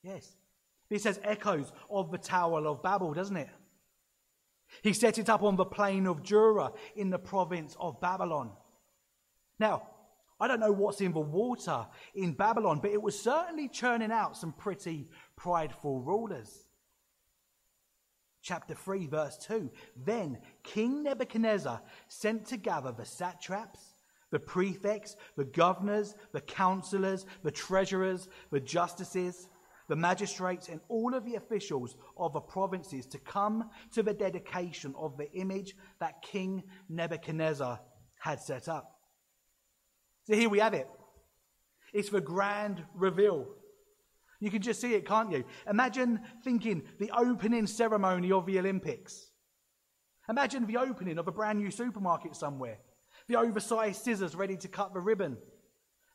Yes, 0.02 0.36
this 0.88 1.04
has 1.04 1.20
echoes 1.22 1.72
of 1.90 2.10
the 2.10 2.18
Tower 2.18 2.66
of 2.66 2.82
Babel, 2.82 3.12
doesn't 3.12 3.36
it? 3.36 3.48
He 4.82 4.92
set 4.92 5.18
it 5.18 5.28
up 5.28 5.42
on 5.42 5.56
the 5.56 5.64
plain 5.64 6.06
of 6.06 6.22
Dura 6.22 6.72
in 6.94 7.10
the 7.10 7.18
province 7.18 7.76
of 7.80 8.00
Babylon. 8.00 8.52
Now, 9.58 9.88
I 10.40 10.46
don't 10.46 10.60
know 10.60 10.72
what's 10.72 11.00
in 11.00 11.12
the 11.12 11.20
water 11.20 11.86
in 12.14 12.32
Babylon, 12.32 12.78
but 12.80 12.92
it 12.92 13.02
was 13.02 13.20
certainly 13.20 13.68
churning 13.68 14.12
out 14.12 14.36
some 14.36 14.52
pretty 14.52 15.08
prideful 15.36 16.00
rulers. 16.00 16.68
Chapter 18.40 18.74
3, 18.74 19.08
verse 19.08 19.36
2. 19.38 19.70
Then 19.96 20.38
King 20.62 21.02
Nebuchadnezzar 21.02 21.82
sent 22.06 22.46
to 22.46 22.56
gather 22.56 22.92
the 22.92 23.04
satraps, 23.04 23.80
the 24.30 24.38
prefects, 24.38 25.16
the 25.36 25.44
governors, 25.44 26.14
the 26.32 26.40
counselors, 26.40 27.26
the 27.42 27.50
treasurers, 27.50 28.28
the 28.52 28.60
justices, 28.60 29.48
the 29.88 29.96
magistrates, 29.96 30.68
and 30.68 30.80
all 30.88 31.14
of 31.14 31.24
the 31.24 31.34
officials 31.34 31.96
of 32.16 32.32
the 32.32 32.40
provinces 32.40 33.06
to 33.06 33.18
come 33.18 33.70
to 33.92 34.04
the 34.04 34.14
dedication 34.14 34.94
of 34.96 35.16
the 35.16 35.32
image 35.32 35.74
that 35.98 36.22
King 36.22 36.62
Nebuchadnezzar 36.88 37.80
had 38.20 38.40
set 38.40 38.68
up. 38.68 38.97
So 40.28 40.34
here 40.34 40.50
we 40.50 40.58
have 40.58 40.74
it. 40.74 40.86
It's 41.94 42.10
the 42.10 42.20
grand 42.20 42.84
reveal. 42.94 43.46
You 44.40 44.50
can 44.50 44.60
just 44.60 44.78
see 44.78 44.92
it, 44.92 45.06
can't 45.06 45.32
you? 45.32 45.42
Imagine 45.68 46.20
thinking 46.44 46.82
the 47.00 47.10
opening 47.16 47.66
ceremony 47.66 48.30
of 48.30 48.44
the 48.44 48.58
Olympics. 48.58 49.30
Imagine 50.28 50.66
the 50.66 50.76
opening 50.76 51.16
of 51.16 51.28
a 51.28 51.32
brand 51.32 51.58
new 51.58 51.70
supermarket 51.70 52.36
somewhere. 52.36 52.76
The 53.26 53.36
oversized 53.36 54.02
scissors 54.02 54.34
ready 54.34 54.58
to 54.58 54.68
cut 54.68 54.92
the 54.92 55.00
ribbon. 55.00 55.38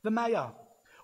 The 0.04 0.12
mayor. 0.12 0.52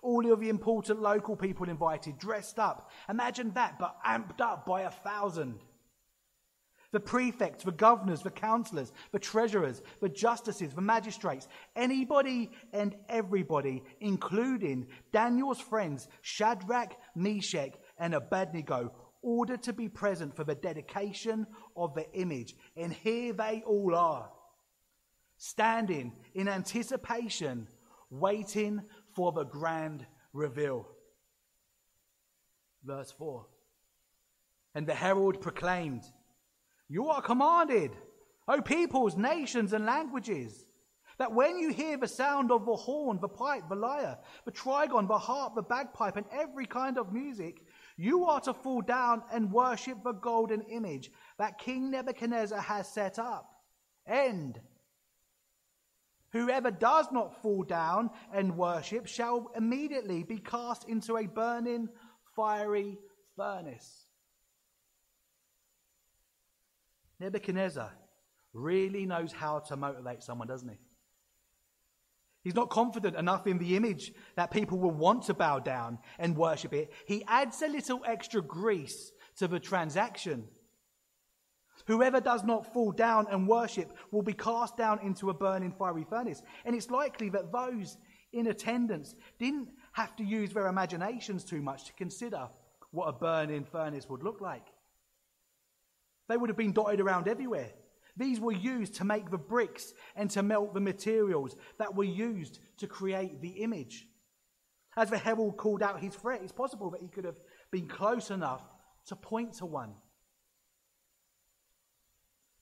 All 0.02 0.32
of 0.32 0.38
the 0.38 0.48
important 0.48 1.02
local 1.02 1.34
people 1.34 1.68
invited, 1.68 2.16
dressed 2.16 2.60
up. 2.60 2.92
Imagine 3.08 3.50
that, 3.54 3.76
but 3.80 3.96
amped 4.06 4.40
up 4.40 4.64
by 4.66 4.82
a 4.82 4.90
thousand 4.90 5.58
the 6.92 7.00
prefects, 7.00 7.64
the 7.64 7.72
governors, 7.72 8.22
the 8.22 8.30
counselors, 8.30 8.92
the 9.12 9.18
treasurers, 9.18 9.82
the 10.00 10.08
justices, 10.08 10.74
the 10.74 10.80
magistrates, 10.80 11.46
anybody 11.76 12.50
and 12.72 12.96
everybody, 13.08 13.82
including 14.00 14.86
Daniel's 15.12 15.60
friends, 15.60 16.08
Shadrach, 16.22 16.96
Meshach, 17.14 17.74
and 17.98 18.14
Abednego, 18.14 18.92
ordered 19.22 19.62
to 19.62 19.72
be 19.72 19.88
present 19.88 20.34
for 20.34 20.44
the 20.44 20.54
dedication 20.54 21.46
of 21.76 21.94
the 21.94 22.10
image. 22.12 22.56
And 22.76 22.92
here 22.92 23.32
they 23.32 23.62
all 23.66 23.94
are, 23.94 24.30
standing 25.36 26.12
in 26.34 26.48
anticipation, 26.48 27.68
waiting 28.10 28.82
for 29.14 29.32
the 29.32 29.44
grand 29.44 30.06
reveal. 30.32 30.88
Verse 32.84 33.12
4 33.12 33.46
And 34.74 34.86
the 34.86 34.94
herald 34.94 35.40
proclaimed, 35.40 36.04
you 36.90 37.08
are 37.08 37.22
commanded, 37.22 37.92
O 38.48 38.60
peoples, 38.60 39.16
nations, 39.16 39.72
and 39.72 39.86
languages, 39.86 40.66
that 41.18 41.32
when 41.32 41.56
you 41.56 41.70
hear 41.70 41.96
the 41.96 42.08
sound 42.08 42.50
of 42.50 42.66
the 42.66 42.74
horn, 42.74 43.18
the 43.20 43.28
pipe, 43.28 43.62
the 43.68 43.76
lyre, 43.76 44.18
the 44.44 44.50
trigon, 44.50 45.06
the 45.06 45.16
harp, 45.16 45.54
the 45.54 45.62
bagpipe, 45.62 46.16
and 46.16 46.26
every 46.32 46.66
kind 46.66 46.98
of 46.98 47.12
music, 47.12 47.62
you 47.96 48.24
are 48.24 48.40
to 48.40 48.52
fall 48.52 48.80
down 48.80 49.22
and 49.32 49.52
worship 49.52 50.02
the 50.02 50.12
golden 50.12 50.62
image 50.62 51.10
that 51.38 51.58
King 51.58 51.92
Nebuchadnezzar 51.92 52.60
has 52.60 52.88
set 52.88 53.18
up. 53.18 53.52
End. 54.06 54.60
Whoever 56.32 56.70
does 56.70 57.06
not 57.12 57.40
fall 57.40 57.62
down 57.62 58.10
and 58.32 58.56
worship 58.56 59.06
shall 59.06 59.52
immediately 59.56 60.24
be 60.24 60.38
cast 60.38 60.88
into 60.88 61.18
a 61.18 61.26
burning, 61.26 61.88
fiery 62.34 62.98
furnace. 63.36 64.06
Nebuchadnezzar 67.20 67.92
really 68.52 69.06
knows 69.06 69.32
how 69.32 69.60
to 69.60 69.76
motivate 69.76 70.22
someone, 70.22 70.48
doesn't 70.48 70.68
he? 70.68 70.78
He's 72.42 72.54
not 72.54 72.70
confident 72.70 73.16
enough 73.16 73.46
in 73.46 73.58
the 73.58 73.76
image 73.76 74.12
that 74.34 74.50
people 74.50 74.78
will 74.78 74.90
want 74.90 75.24
to 75.24 75.34
bow 75.34 75.58
down 75.58 75.98
and 76.18 76.36
worship 76.36 76.72
it. 76.72 76.90
He 77.06 77.22
adds 77.28 77.60
a 77.60 77.68
little 77.68 78.00
extra 78.06 78.40
grease 78.40 79.12
to 79.36 79.46
the 79.46 79.60
transaction. 79.60 80.48
Whoever 81.86 82.20
does 82.20 82.42
not 82.42 82.72
fall 82.72 82.92
down 82.92 83.26
and 83.30 83.46
worship 83.46 83.92
will 84.10 84.22
be 84.22 84.32
cast 84.32 84.78
down 84.78 85.00
into 85.02 85.28
a 85.28 85.34
burning 85.34 85.72
fiery 85.72 86.06
furnace. 86.08 86.42
And 86.64 86.74
it's 86.74 86.90
likely 86.90 87.28
that 87.30 87.52
those 87.52 87.98
in 88.32 88.46
attendance 88.46 89.14
didn't 89.38 89.68
have 89.92 90.16
to 90.16 90.24
use 90.24 90.52
their 90.52 90.68
imaginations 90.68 91.44
too 91.44 91.60
much 91.60 91.84
to 91.86 91.92
consider 91.94 92.48
what 92.90 93.06
a 93.06 93.12
burning 93.12 93.64
furnace 93.64 94.08
would 94.08 94.22
look 94.22 94.40
like. 94.40 94.66
They 96.30 96.36
would 96.36 96.48
have 96.48 96.56
been 96.56 96.72
dotted 96.72 97.00
around 97.00 97.26
everywhere. 97.26 97.72
These 98.16 98.38
were 98.38 98.52
used 98.52 98.94
to 98.94 99.04
make 99.04 99.32
the 99.32 99.36
bricks 99.36 99.92
and 100.14 100.30
to 100.30 100.44
melt 100.44 100.74
the 100.74 100.80
materials 100.80 101.56
that 101.78 101.96
were 101.96 102.04
used 102.04 102.60
to 102.76 102.86
create 102.86 103.42
the 103.42 103.64
image. 103.64 104.06
As 104.96 105.10
the 105.10 105.18
herald 105.18 105.56
called 105.56 105.82
out 105.82 106.00
his 106.00 106.14
threat, 106.14 106.40
it's 106.40 106.52
possible 106.52 106.88
that 106.90 107.00
he 107.00 107.08
could 107.08 107.24
have 107.24 107.40
been 107.72 107.88
close 107.88 108.30
enough 108.30 108.62
to 109.06 109.16
point 109.16 109.54
to 109.54 109.66
one. 109.66 109.92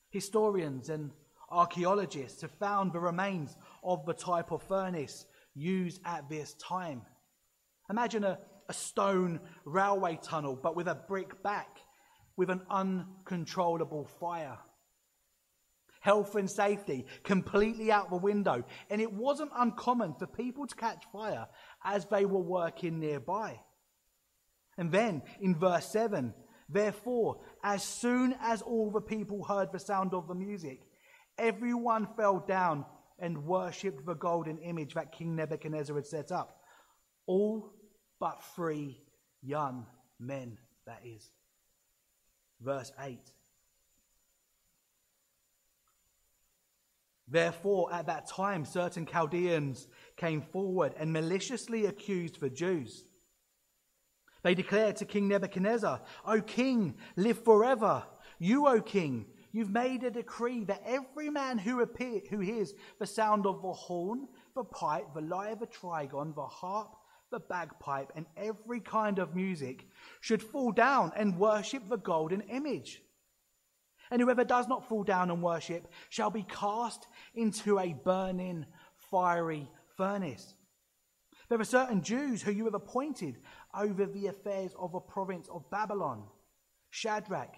Historians 0.09 0.89
and 0.89 1.11
archaeologists 1.51 2.41
have 2.41 2.51
found 2.53 2.91
the 2.91 2.99
remains 2.99 3.55
of 3.83 4.03
the 4.07 4.13
type 4.15 4.51
of 4.51 4.63
furnace 4.63 5.27
used 5.53 6.01
at 6.05 6.27
this 6.27 6.55
time. 6.55 7.03
Imagine 7.87 8.23
a, 8.23 8.39
a 8.67 8.73
stone 8.73 9.39
railway 9.63 10.17
tunnel, 10.23 10.55
but 10.55 10.75
with 10.75 10.87
a 10.87 10.95
brick 10.95 11.43
back, 11.43 11.77
with 12.39 12.49
an 12.49 12.61
uncontrollable 12.69 14.05
fire. 14.05 14.57
Health 15.99 16.35
and 16.35 16.49
safety 16.49 17.05
completely 17.23 17.91
out 17.91 18.09
the 18.09 18.15
window, 18.15 18.63
and 18.89 19.01
it 19.01 19.11
wasn't 19.11 19.51
uncommon 19.53 20.13
for 20.17 20.25
people 20.25 20.65
to 20.65 20.73
catch 20.73 21.03
fire 21.11 21.47
as 21.83 22.05
they 22.05 22.23
were 22.23 22.39
working 22.39 22.97
nearby. 22.97 23.59
And 24.77 24.89
then 24.89 25.21
in 25.41 25.59
verse 25.59 25.91
7, 25.91 26.33
therefore, 26.69 27.41
as 27.61 27.83
soon 27.83 28.33
as 28.41 28.61
all 28.61 28.89
the 28.89 29.01
people 29.01 29.43
heard 29.43 29.73
the 29.73 29.79
sound 29.79 30.13
of 30.13 30.29
the 30.29 30.33
music, 30.33 30.79
everyone 31.37 32.07
fell 32.15 32.39
down 32.47 32.85
and 33.19 33.45
worshipped 33.45 34.05
the 34.05 34.15
golden 34.15 34.59
image 34.59 34.93
that 34.93 35.11
King 35.11 35.35
Nebuchadnezzar 35.35 35.93
had 35.93 36.07
set 36.07 36.31
up. 36.31 36.61
All 37.27 37.73
but 38.17 38.41
three 38.55 39.01
young 39.41 39.87
men, 40.21 40.57
that 40.85 41.01
is. 41.03 41.29
Verse 42.61 42.91
8. 42.99 43.19
Therefore, 47.27 47.93
at 47.93 48.07
that 48.07 48.27
time, 48.27 48.65
certain 48.65 49.05
Chaldeans 49.05 49.87
came 50.17 50.41
forward 50.41 50.95
and 50.97 51.13
maliciously 51.13 51.85
accused 51.85 52.39
the 52.39 52.49
Jews. 52.49 53.05
They 54.41 54.55
declared 54.55 54.95
to 54.97 55.05
King 55.05 55.27
Nebuchadnezzar, 55.27 56.01
O 56.25 56.41
king, 56.41 56.95
live 57.15 57.43
forever. 57.43 58.03
You, 58.39 58.67
O 58.67 58.81
king, 58.81 59.25
you've 59.51 59.69
made 59.69 60.03
a 60.03 60.11
decree 60.11 60.63
that 60.63 60.81
every 60.85 61.29
man 61.29 61.57
who, 61.57 61.81
appear, 61.81 62.21
who 62.29 62.39
hears 62.39 62.73
the 62.99 63.05
sound 63.05 63.45
of 63.45 63.61
the 63.61 63.73
horn, 63.73 64.27
the 64.55 64.63
pipe, 64.63 65.13
the 65.13 65.21
lyre, 65.21 65.55
the 65.55 65.67
trigon, 65.67 66.33
the 66.33 66.45
harp, 66.45 66.95
the 67.31 67.39
bagpipe, 67.39 68.11
and 68.15 68.25
every 68.37 68.79
kind 68.79 69.19
of 69.19 69.35
music 69.35 69.87
should 70.21 70.41
fall 70.41 70.71
down 70.71 71.11
and 71.15 71.37
worship 71.37 71.87
the 71.87 71.97
golden 71.97 72.41
image. 72.41 73.01
And 74.11 74.21
whoever 74.21 74.43
does 74.43 74.67
not 74.67 74.87
fall 74.87 75.03
down 75.03 75.29
and 75.29 75.43
worship 75.43 75.87
shall 76.09 76.31
be 76.31 76.43
cast 76.43 77.07
into 77.35 77.79
a 77.79 77.93
burning, 77.93 78.65
fiery 79.11 79.69
furnace. 79.95 80.55
There 81.49 81.59
are 81.59 81.65
certain 81.65 82.01
Jews 82.01 82.41
who 82.41 82.51
you 82.51 82.65
have 82.65 82.75
appointed 82.75 83.37
over 83.75 84.05
the 84.05 84.27
affairs 84.27 84.71
of 84.79 84.93
a 84.93 84.99
province 84.99 85.47
of 85.49 85.69
Babylon 85.69 86.23
Shadrach, 86.91 87.55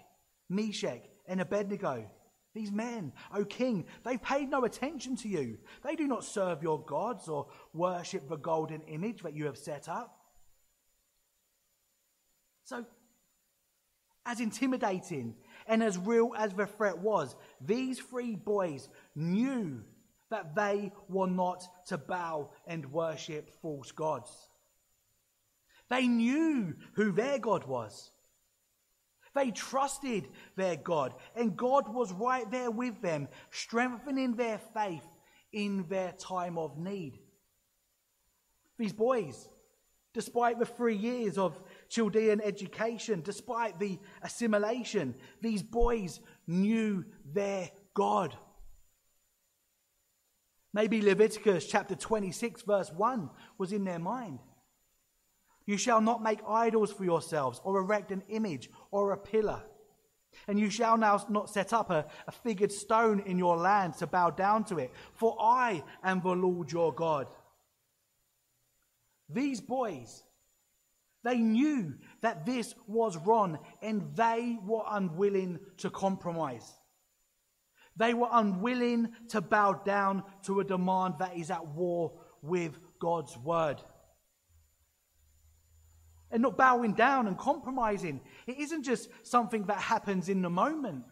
Meshach, 0.48 1.02
and 1.26 1.40
Abednego. 1.40 2.06
These 2.54 2.70
men, 2.70 3.12
O 3.34 3.44
king, 3.44 3.86
they 4.04 4.18
paid 4.18 4.50
no 4.50 4.64
attention 4.64 5.16
to 5.16 5.28
you. 5.28 5.58
They 5.82 5.96
do 5.96 6.06
not 6.06 6.24
serve 6.24 6.62
your 6.62 6.82
gods 6.84 7.28
or 7.28 7.46
worship 7.72 8.28
the 8.28 8.36
golden 8.36 8.82
image 8.82 9.22
that 9.22 9.34
you 9.34 9.46
have 9.46 9.56
set 9.56 9.88
up. 9.88 10.18
So, 12.64 12.84
as 14.26 14.40
intimidating 14.40 15.34
and 15.66 15.82
as 15.82 15.96
real 15.96 16.32
as 16.36 16.52
the 16.52 16.66
threat 16.66 16.98
was, 16.98 17.34
these 17.60 17.98
three 17.98 18.36
boys 18.36 18.88
knew 19.14 19.82
that 20.30 20.54
they 20.54 20.92
were 21.08 21.26
not 21.26 21.62
to 21.86 21.98
bow 21.98 22.50
and 22.66 22.92
worship 22.92 23.50
false 23.60 23.92
gods. 23.92 24.30
They 25.88 26.06
knew 26.06 26.74
who 26.94 27.12
their 27.12 27.38
God 27.38 27.64
was. 27.64 28.10
They 29.34 29.50
trusted 29.50 30.28
their 30.56 30.76
God, 30.76 31.14
and 31.34 31.56
God 31.56 31.92
was 31.92 32.12
right 32.12 32.50
there 32.50 32.70
with 32.70 33.00
them, 33.00 33.28
strengthening 33.50 34.34
their 34.34 34.58
faith 34.74 35.06
in 35.52 35.86
their 35.88 36.12
time 36.12 36.58
of 36.58 36.78
need. 36.78 37.18
These 38.78 38.92
boys, 38.92 39.48
despite 40.12 40.58
the 40.58 40.66
three 40.66 40.96
years 40.96 41.38
of 41.38 41.58
Chaldean 41.88 42.40
education, 42.42 43.22
despite 43.22 43.78
the 43.78 43.98
assimilation, 44.22 45.14
these 45.40 45.62
boys 45.62 46.20
knew 46.46 47.04
their 47.32 47.70
God. 47.94 48.36
Maybe 50.74 51.02
Leviticus 51.02 51.66
chapter 51.66 51.94
26, 51.94 52.62
verse 52.62 52.90
1 52.92 53.30
was 53.58 53.72
in 53.72 53.84
their 53.84 53.98
mind. 53.98 54.40
You 55.66 55.76
shall 55.76 56.00
not 56.00 56.22
make 56.22 56.40
idols 56.46 56.92
for 56.92 57.04
yourselves, 57.04 57.60
or 57.64 57.78
erect 57.78 58.10
an 58.10 58.22
image 58.28 58.70
or 58.90 59.12
a 59.12 59.16
pillar. 59.16 59.62
And 60.48 60.58
you 60.58 60.70
shall 60.70 60.96
now 60.96 61.24
not 61.28 61.50
set 61.50 61.72
up 61.72 61.90
a, 61.90 62.06
a 62.26 62.32
figured 62.32 62.72
stone 62.72 63.20
in 63.20 63.38
your 63.38 63.56
land 63.56 63.94
to 63.98 64.06
bow 64.06 64.30
down 64.30 64.64
to 64.64 64.78
it, 64.78 64.90
for 65.14 65.36
I 65.40 65.84
am 66.02 66.20
the 66.20 66.30
Lord 66.30 66.72
your 66.72 66.92
God. 66.92 67.28
These 69.28 69.60
boys 69.60 70.22
they 71.22 71.36
knew 71.36 71.94
that 72.20 72.44
this 72.44 72.74
was 72.86 73.16
wrong 73.16 73.58
and 73.80 74.14
they 74.16 74.58
were 74.64 74.82
unwilling 74.88 75.60
to 75.78 75.90
compromise. 75.90 76.72
They 77.96 78.14
were 78.14 78.28
unwilling 78.30 79.10
to 79.28 79.40
bow 79.40 79.74
down 79.74 80.24
to 80.44 80.60
a 80.60 80.64
demand 80.64 81.14
that 81.18 81.36
is 81.36 81.50
at 81.50 81.66
war 81.66 82.12
with 82.40 82.78
God's 82.98 83.36
word. 83.38 83.80
And 86.32 86.42
not 86.42 86.56
bowing 86.56 86.94
down 86.94 87.28
and 87.28 87.38
compromising. 87.38 88.20
It 88.46 88.58
isn't 88.58 88.82
just 88.82 89.08
something 89.22 89.66
that 89.66 89.78
happens 89.78 90.28
in 90.28 90.42
the 90.42 90.50
moment. 90.50 91.04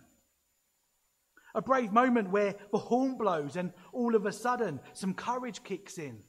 A 1.55 1.61
brave 1.63 1.93
moment 1.93 2.31
where 2.31 2.55
the 2.73 2.79
horn 2.79 3.17
blows 3.17 3.57
and 3.57 3.73
all 3.93 4.15
of 4.15 4.25
a 4.25 4.33
sudden 4.33 4.81
some 4.95 5.15
courage 5.15 5.63
kicks 5.63 5.99
in. 5.99 6.23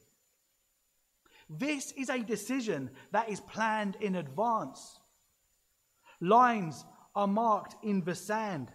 This 1.50 1.92
is 1.94 2.10
a 2.10 2.20
decision 2.20 2.90
that 3.12 3.30
is 3.30 3.40
planned 3.40 3.98
in 4.00 4.16
advance. 4.16 5.00
Lines 6.20 6.86
are 7.16 7.28
marked 7.28 7.76
in 7.84 8.04
the 8.04 8.16
sand. 8.16 8.72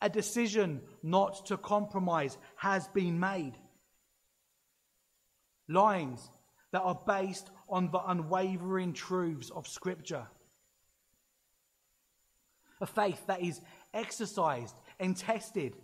A 0.00 0.08
decision 0.08 0.82
not 1.02 1.46
to 1.46 1.56
compromise 1.56 2.38
has 2.56 2.86
been 2.88 3.18
made. 3.18 3.54
Lines 5.68 6.30
that 6.72 6.82
are 6.82 7.00
based 7.06 7.50
on 7.68 7.90
the 7.90 8.00
unwavering 8.06 8.92
truths 8.92 9.50
of 9.50 9.66
Scripture. 9.66 10.26
A 12.80 12.86
faith 12.86 13.26
that 13.26 13.42
is 13.42 13.60
exercised 13.92 14.76
and 15.00 15.16
tested 15.16 15.74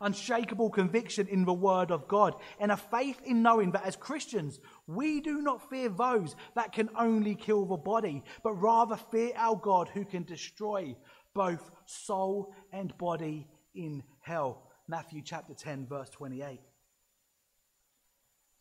unshakable 0.00 0.70
conviction 0.70 1.26
in 1.28 1.44
the 1.44 1.52
Word 1.52 1.90
of 1.90 2.08
God, 2.08 2.34
and 2.58 2.70
a 2.70 2.76
faith 2.76 3.20
in 3.24 3.42
knowing 3.42 3.72
that 3.72 3.84
as 3.84 3.96
Christians, 3.96 4.60
we 4.86 5.20
do 5.20 5.40
not 5.40 5.68
fear 5.70 5.88
those 5.88 6.36
that 6.54 6.72
can 6.72 6.90
only 6.98 7.34
kill 7.34 7.64
the 7.64 7.76
body, 7.76 8.22
but 8.42 8.52
rather 8.52 8.96
fear 8.96 9.32
our 9.36 9.56
God 9.56 9.88
who 9.88 10.04
can 10.04 10.24
destroy 10.24 10.94
both 11.32 11.70
soul 11.86 12.54
and 12.72 12.96
body 12.98 13.48
in 13.74 14.02
hell. 14.20 14.70
Matthew 14.86 15.22
chapter 15.24 15.54
10, 15.54 15.86
verse 15.86 16.10
28. 16.10 16.60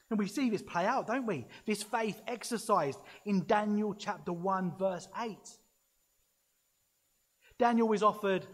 And 0.10 0.20
we 0.20 0.28
see 0.28 0.50
this 0.50 0.62
play 0.62 0.86
out, 0.86 1.08
don't 1.08 1.26
we? 1.26 1.48
This 1.66 1.82
faith 1.82 2.22
exercised 2.28 3.00
in 3.26 3.46
Daniel 3.46 3.94
chapter 3.94 4.32
1, 4.32 4.74
verse 4.78 5.08
8. 5.20 5.38
Daniel 7.58 7.92
is 7.94 8.04
offered 8.04 8.46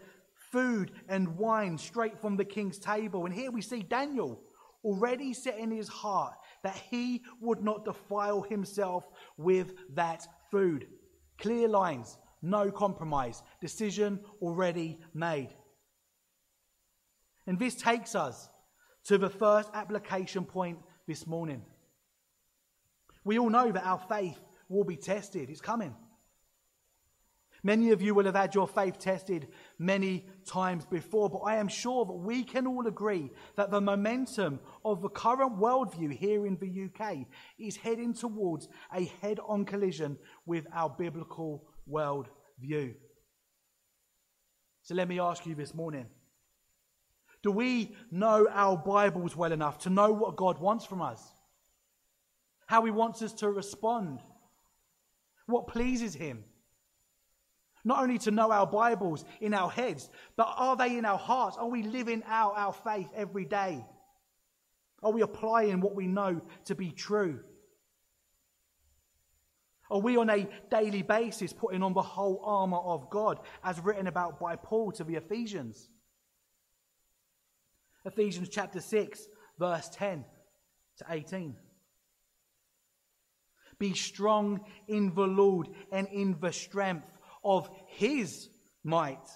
food 0.52 0.92
and 1.08 1.36
wine 1.36 1.78
straight 1.78 2.18
from 2.18 2.36
the 2.36 2.44
king's 2.44 2.78
table. 2.78 3.24
And 3.24 3.34
here 3.34 3.50
we 3.50 3.62
see 3.62 3.82
Daniel 3.82 4.40
already 4.84 5.32
set 5.32 5.58
in 5.58 5.70
his 5.70 5.88
heart 5.88 6.34
that 6.62 6.76
he 6.90 7.22
would 7.40 7.62
not 7.62 7.84
defile 7.84 8.42
himself 8.42 9.04
with 9.36 9.74
that 9.94 10.26
food. 10.50 10.86
Clear 11.38 11.68
lines, 11.68 12.18
no 12.42 12.70
compromise, 12.70 13.42
decision 13.60 14.20
already 14.40 14.98
made. 15.14 15.50
And 17.46 17.58
this 17.58 17.74
takes 17.74 18.14
us 18.14 18.48
to 19.04 19.18
the 19.18 19.30
first 19.30 19.70
application 19.74 20.44
point 20.44 20.78
this 21.10 21.26
morning. 21.26 21.60
We 23.24 23.40
all 23.40 23.50
know 23.50 23.72
that 23.72 23.84
our 23.84 23.98
faith 23.98 24.38
will 24.68 24.84
be 24.84 24.94
tested, 24.94 25.50
it's 25.50 25.60
coming. 25.60 25.92
Many 27.64 27.90
of 27.90 28.00
you 28.00 28.14
will 28.14 28.26
have 28.26 28.36
had 28.36 28.54
your 28.54 28.68
faith 28.68 28.96
tested 29.00 29.48
many 29.76 30.24
times 30.46 30.84
before, 30.84 31.28
but 31.28 31.40
I 31.40 31.56
am 31.56 31.66
sure 31.66 32.04
that 32.04 32.12
we 32.12 32.44
can 32.44 32.64
all 32.64 32.86
agree 32.86 33.32
that 33.56 33.72
the 33.72 33.80
momentum 33.80 34.60
of 34.84 35.02
the 35.02 35.08
current 35.08 35.58
worldview 35.58 36.12
here 36.12 36.46
in 36.46 36.56
the 36.60 36.84
UK 36.84 37.26
is 37.58 37.76
heading 37.76 38.14
towards 38.14 38.68
a 38.94 39.06
head 39.20 39.40
on 39.44 39.64
collision 39.64 40.16
with 40.46 40.64
our 40.72 40.90
biblical 40.90 41.64
worldview. 41.90 42.94
So 44.82 44.94
let 44.94 45.08
me 45.08 45.18
ask 45.18 45.44
you 45.44 45.56
this 45.56 45.74
morning 45.74 46.06
do 47.42 47.50
we 47.50 47.94
know 48.10 48.46
our 48.50 48.76
Bibles 48.76 49.34
well 49.34 49.52
enough 49.52 49.78
to 49.80 49.90
know 49.90 50.12
what 50.12 50.36
God 50.36 50.58
wants 50.58 50.84
from 50.84 51.00
us? 51.00 51.22
How 52.66 52.84
He 52.84 52.90
wants 52.90 53.22
us 53.22 53.32
to 53.34 53.50
respond? 53.50 54.20
What 55.46 55.66
pleases 55.66 56.14
Him? 56.14 56.44
Not 57.82 58.02
only 58.02 58.18
to 58.18 58.30
know 58.30 58.52
our 58.52 58.66
Bibles 58.66 59.24
in 59.40 59.54
our 59.54 59.70
heads, 59.70 60.10
but 60.36 60.52
are 60.54 60.76
they 60.76 60.98
in 60.98 61.06
our 61.06 61.18
hearts? 61.18 61.56
Are 61.56 61.68
we 61.68 61.82
living 61.82 62.22
out 62.26 62.54
our 62.56 62.74
faith 62.74 63.08
every 63.14 63.46
day? 63.46 63.84
Are 65.02 65.12
we 65.12 65.22
applying 65.22 65.80
what 65.80 65.94
we 65.94 66.06
know 66.06 66.42
to 66.66 66.74
be 66.74 66.90
true? 66.90 67.40
Are 69.90 69.98
we 69.98 70.16
on 70.18 70.28
a 70.28 70.46
daily 70.70 71.02
basis 71.02 71.54
putting 71.54 71.82
on 71.82 71.94
the 71.94 72.02
whole 72.02 72.42
armour 72.44 72.78
of 72.78 73.10
God 73.10 73.40
as 73.64 73.80
written 73.80 74.06
about 74.06 74.38
by 74.38 74.56
Paul 74.56 74.92
to 74.92 75.04
the 75.04 75.16
Ephesians? 75.16 75.88
Ephesians 78.04 78.48
chapter 78.48 78.80
6, 78.80 79.26
verse 79.58 79.88
10 79.90 80.24
to 80.98 81.04
18. 81.08 81.56
Be 83.78 83.94
strong 83.94 84.60
in 84.88 85.14
the 85.14 85.26
Lord 85.26 85.68
and 85.90 86.06
in 86.08 86.36
the 86.40 86.52
strength 86.52 87.06
of 87.44 87.68
his 87.86 88.48
might. 88.84 89.26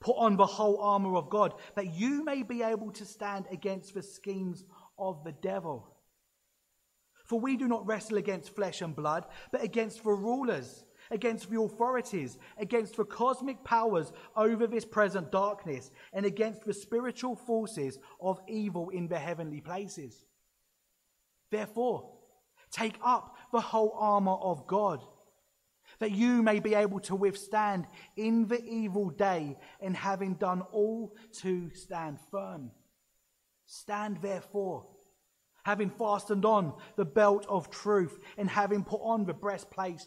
Put 0.00 0.16
on 0.16 0.36
the 0.36 0.46
whole 0.46 0.78
armor 0.80 1.16
of 1.16 1.30
God 1.30 1.54
that 1.76 1.94
you 1.94 2.24
may 2.24 2.42
be 2.42 2.62
able 2.62 2.90
to 2.92 3.04
stand 3.04 3.46
against 3.50 3.94
the 3.94 4.02
schemes 4.02 4.64
of 4.98 5.22
the 5.24 5.32
devil. 5.32 5.94
For 7.26 7.38
we 7.38 7.56
do 7.56 7.68
not 7.68 7.86
wrestle 7.86 8.16
against 8.16 8.54
flesh 8.54 8.82
and 8.82 8.96
blood, 8.96 9.26
but 9.52 9.62
against 9.62 10.02
the 10.02 10.10
rulers, 10.10 10.84
against 11.10 11.50
the 11.50 11.60
authorities, 11.60 12.38
against 12.58 12.96
the 12.96 13.04
cosmic 13.04 13.62
powers 13.64 14.12
over 14.36 14.66
this 14.66 14.84
present 14.84 15.30
darkness, 15.32 15.90
and 16.12 16.24
against 16.26 16.64
the 16.64 16.74
spiritual 16.74 17.36
forces 17.36 17.98
of 18.20 18.40
evil 18.48 18.90
in 18.90 19.08
the 19.08 19.18
heavenly 19.18 19.60
places. 19.60 20.24
Therefore, 21.50 22.12
take 22.70 22.96
up 23.02 23.36
the 23.52 23.60
whole 23.60 23.94
armor 23.98 24.36
of 24.40 24.66
God 24.66 25.04
that 25.98 26.12
you 26.12 26.42
may 26.42 26.60
be 26.60 26.74
able 26.74 27.00
to 27.00 27.14
withstand 27.14 27.86
in 28.16 28.46
the 28.48 28.62
evil 28.64 29.10
day, 29.10 29.56
and 29.80 29.96
having 29.96 30.34
done 30.34 30.62
all 30.72 31.14
to 31.32 31.70
stand 31.74 32.18
firm. 32.30 32.70
Stand 33.66 34.18
therefore, 34.22 34.86
having 35.64 35.90
fastened 35.90 36.44
on 36.44 36.72
the 36.96 37.04
belt 37.04 37.44
of 37.48 37.70
truth, 37.70 38.18
and 38.38 38.48
having 38.48 38.82
put 38.82 39.00
on 39.02 39.26
the 39.26 39.34
breastplate, 39.34 40.06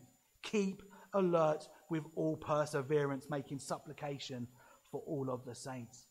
keep 0.43 0.81
alert 1.13 1.67
with 1.89 2.03
all 2.15 2.37
perseverance, 2.37 3.27
making 3.29 3.59
supplication 3.59 4.47
for 4.91 5.01
all 5.05 5.29
of 5.29 5.45
the 5.45 5.55
saints. 5.55 6.07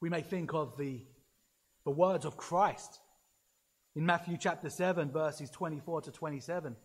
We 0.00 0.10
may 0.10 0.22
think 0.22 0.54
of 0.54 0.76
the, 0.76 1.04
the 1.84 1.90
words 1.90 2.24
of 2.24 2.36
Christ 2.36 3.00
in 3.94 4.04
Matthew 4.04 4.36
chapter 4.38 4.68
7, 4.68 5.10
verses 5.10 5.50
24 5.50 6.02
to 6.02 6.12
27. 6.12 6.76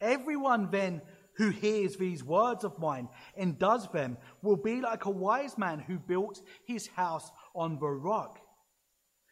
Everyone 0.00 0.70
then 0.70 1.02
who 1.36 1.50
hears 1.50 1.96
these 1.96 2.24
words 2.24 2.64
of 2.64 2.78
mine 2.78 3.08
and 3.36 3.58
does 3.58 3.88
them 3.92 4.16
will 4.42 4.56
be 4.56 4.80
like 4.80 5.04
a 5.04 5.10
wise 5.10 5.56
man 5.56 5.78
who 5.78 5.98
built 5.98 6.40
his 6.66 6.88
house 6.88 7.30
on 7.54 7.78
the 7.78 7.88
rock. 7.88 8.40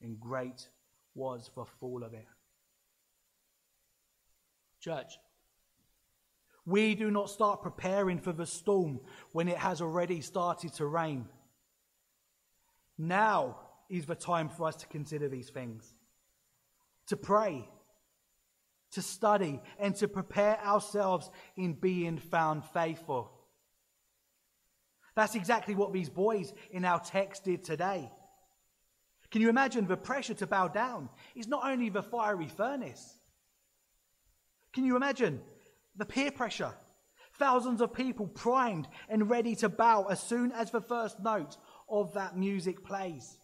And 0.00 0.20
great 0.20 0.68
was 1.14 1.50
the 1.54 1.64
fall 1.64 2.02
of 2.04 2.12
it. 2.12 2.26
Church, 4.80 5.18
we 6.66 6.94
do 6.94 7.10
not 7.10 7.30
start 7.30 7.62
preparing 7.62 8.18
for 8.18 8.32
the 8.32 8.46
storm 8.46 9.00
when 9.32 9.48
it 9.48 9.56
has 9.56 9.80
already 9.80 10.20
started 10.20 10.72
to 10.74 10.86
rain. 10.86 11.26
Now 12.96 13.58
is 13.90 14.06
the 14.06 14.14
time 14.14 14.48
for 14.48 14.68
us 14.68 14.76
to 14.76 14.86
consider 14.86 15.28
these 15.28 15.50
things 15.50 15.94
to 17.06 17.16
pray, 17.18 17.68
to 18.92 19.02
study, 19.02 19.60
and 19.78 19.94
to 19.96 20.08
prepare 20.08 20.58
ourselves 20.64 21.30
in 21.54 21.74
being 21.74 22.16
found 22.16 22.64
faithful. 22.64 23.30
That's 25.14 25.34
exactly 25.34 25.74
what 25.74 25.92
these 25.92 26.08
boys 26.08 26.52
in 26.70 26.84
our 26.84 27.00
text 27.00 27.44
did 27.44 27.62
today. 27.62 28.10
Can 29.34 29.42
you 29.42 29.48
imagine 29.48 29.88
the 29.88 29.96
pressure 29.96 30.34
to 30.34 30.46
bow 30.46 30.68
down 30.68 31.08
It's 31.34 31.48
not 31.48 31.68
only 31.68 31.88
the 31.88 32.04
fiery 32.04 32.46
furnace? 32.46 33.18
Can 34.72 34.84
you 34.84 34.94
imagine 34.94 35.40
the 35.96 36.04
peer 36.04 36.30
pressure? 36.30 36.72
Thousands 37.32 37.80
of 37.80 37.92
people 37.92 38.28
primed 38.28 38.86
and 39.08 39.28
ready 39.28 39.56
to 39.56 39.68
bow 39.68 40.04
as 40.04 40.22
soon 40.22 40.52
as 40.52 40.70
the 40.70 40.80
first 40.80 41.18
note 41.18 41.56
of 41.88 42.14
that 42.14 42.36
music 42.36 42.84
plays. 42.84 43.36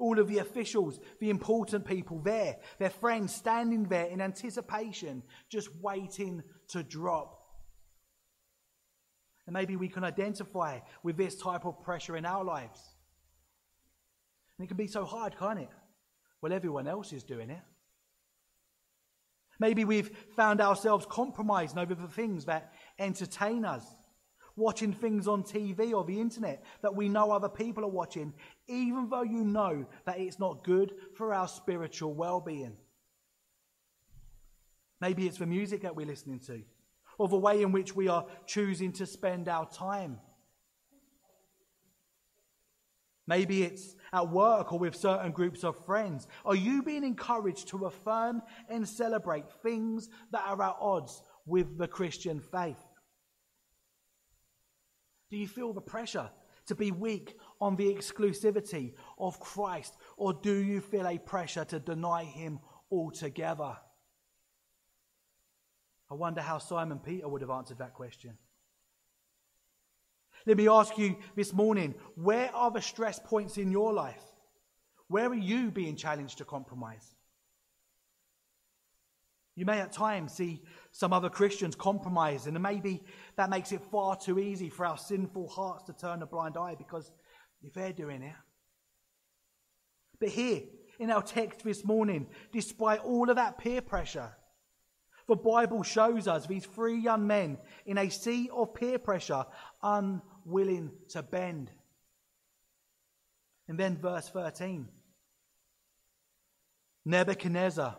All 0.00 0.18
of 0.18 0.26
the 0.26 0.38
officials, 0.38 0.98
the 1.20 1.28
important 1.28 1.84
people 1.84 2.18
there, 2.20 2.56
their 2.78 2.88
friends 2.88 3.34
standing 3.34 3.88
there 3.88 4.06
in 4.06 4.22
anticipation, 4.22 5.22
just 5.50 5.68
waiting 5.82 6.42
to 6.68 6.82
drop. 6.82 7.42
And 9.46 9.52
maybe 9.52 9.76
we 9.76 9.90
can 9.90 10.02
identify 10.02 10.78
with 11.02 11.18
this 11.18 11.36
type 11.36 11.66
of 11.66 11.82
pressure 11.82 12.16
in 12.16 12.24
our 12.24 12.42
lives. 12.42 12.80
And 14.58 14.64
it 14.64 14.68
can 14.68 14.76
be 14.76 14.86
so 14.86 15.04
hard, 15.04 15.36
can't 15.38 15.60
it? 15.60 15.68
Well, 16.40 16.52
everyone 16.52 16.88
else 16.88 17.12
is 17.12 17.22
doing 17.22 17.50
it. 17.50 17.62
Maybe 19.60 19.84
we've 19.84 20.10
found 20.36 20.60
ourselves 20.60 21.06
compromising 21.08 21.78
over 21.78 21.94
the 21.94 22.08
things 22.08 22.44
that 22.44 22.72
entertain 22.98 23.64
us 23.64 23.84
watching 24.58 24.92
things 24.92 25.28
on 25.28 25.44
TV 25.44 25.92
or 25.92 26.04
the 26.04 26.20
internet 26.20 26.64
that 26.82 26.94
we 26.94 27.08
know 27.08 27.30
other 27.30 27.48
people 27.48 27.84
are 27.84 27.90
watching, 27.90 28.34
even 28.66 29.08
though 29.08 29.22
you 29.22 29.44
know 29.44 29.86
that 30.04 30.18
it's 30.18 30.38
not 30.38 30.64
good 30.64 30.92
for 31.14 31.32
our 31.32 31.48
spiritual 31.48 32.12
well 32.12 32.40
being. 32.40 32.76
Maybe 35.00 35.26
it's 35.28 35.38
the 35.38 35.46
music 35.46 35.82
that 35.82 35.94
we're 35.94 36.06
listening 36.06 36.40
to, 36.40 36.62
or 37.18 37.28
the 37.28 37.36
way 37.36 37.62
in 37.62 37.70
which 37.70 37.94
we 37.94 38.08
are 38.08 38.26
choosing 38.46 38.92
to 38.94 39.06
spend 39.06 39.48
our 39.48 39.68
time. 39.70 40.18
Maybe 43.28 43.62
it's 43.62 43.94
at 44.14 44.30
work 44.30 44.72
or 44.72 44.78
with 44.78 44.96
certain 44.96 45.32
groups 45.32 45.62
of 45.62 45.84
friends. 45.84 46.26
Are 46.46 46.56
you 46.56 46.82
being 46.82 47.04
encouraged 47.04 47.68
to 47.68 47.84
affirm 47.84 48.40
and 48.70 48.88
celebrate 48.88 49.44
things 49.62 50.08
that 50.32 50.44
are 50.46 50.62
at 50.62 50.76
odds 50.80 51.22
with 51.44 51.76
the 51.76 51.86
Christian 51.86 52.40
faith? 52.40 52.82
Do 55.30 55.36
you 55.36 55.46
feel 55.46 55.74
the 55.74 55.82
pressure 55.82 56.30
to 56.68 56.74
be 56.74 56.90
weak 56.90 57.36
on 57.60 57.76
the 57.76 57.94
exclusivity 57.94 58.94
of 59.18 59.38
Christ? 59.38 59.94
Or 60.16 60.32
do 60.32 60.54
you 60.54 60.80
feel 60.80 61.06
a 61.06 61.18
pressure 61.18 61.66
to 61.66 61.78
deny 61.78 62.24
him 62.24 62.60
altogether? 62.90 63.76
I 66.10 66.14
wonder 66.14 66.40
how 66.40 66.56
Simon 66.56 66.98
Peter 66.98 67.28
would 67.28 67.42
have 67.42 67.50
answered 67.50 67.78
that 67.78 67.92
question. 67.92 68.38
Let 70.48 70.56
me 70.56 70.66
ask 70.66 70.96
you 70.96 71.14
this 71.36 71.52
morning 71.52 71.94
where 72.14 72.50
are 72.54 72.70
the 72.70 72.80
stress 72.80 73.18
points 73.22 73.58
in 73.58 73.70
your 73.70 73.92
life? 73.92 74.24
Where 75.08 75.28
are 75.28 75.34
you 75.34 75.70
being 75.70 75.94
challenged 75.94 76.38
to 76.38 76.46
compromise? 76.46 77.14
You 79.56 79.66
may 79.66 79.78
at 79.80 79.92
times 79.92 80.32
see 80.32 80.62
some 80.90 81.12
other 81.12 81.28
Christians 81.28 81.74
compromise, 81.74 82.46
and 82.46 82.58
maybe 82.62 83.02
that 83.36 83.50
makes 83.50 83.72
it 83.72 83.82
far 83.92 84.16
too 84.16 84.38
easy 84.38 84.70
for 84.70 84.86
our 84.86 84.96
sinful 84.96 85.48
hearts 85.48 85.84
to 85.84 85.92
turn 85.92 86.22
a 86.22 86.26
blind 86.26 86.56
eye 86.56 86.76
because 86.78 87.12
if 87.62 87.74
they're 87.74 87.92
doing 87.92 88.22
it. 88.22 88.34
But 90.18 90.30
here, 90.30 90.62
in 90.98 91.10
our 91.10 91.22
text 91.22 91.62
this 91.62 91.84
morning, 91.84 92.26
despite 92.52 93.00
all 93.00 93.28
of 93.28 93.36
that 93.36 93.58
peer 93.58 93.82
pressure. 93.82 94.32
The 95.28 95.36
Bible 95.36 95.82
shows 95.82 96.26
us 96.26 96.46
these 96.46 96.64
three 96.64 96.98
young 96.98 97.26
men 97.26 97.58
in 97.84 97.98
a 97.98 98.08
sea 98.08 98.48
of 98.50 98.72
peer 98.72 98.98
pressure, 98.98 99.44
unwilling 100.48 100.90
to 101.10 101.22
bend. 101.22 101.70
And 103.68 103.78
then 103.78 103.96
verse 103.96 104.28
13 104.28 104.88
Nebuchadnezzar, 107.04 107.96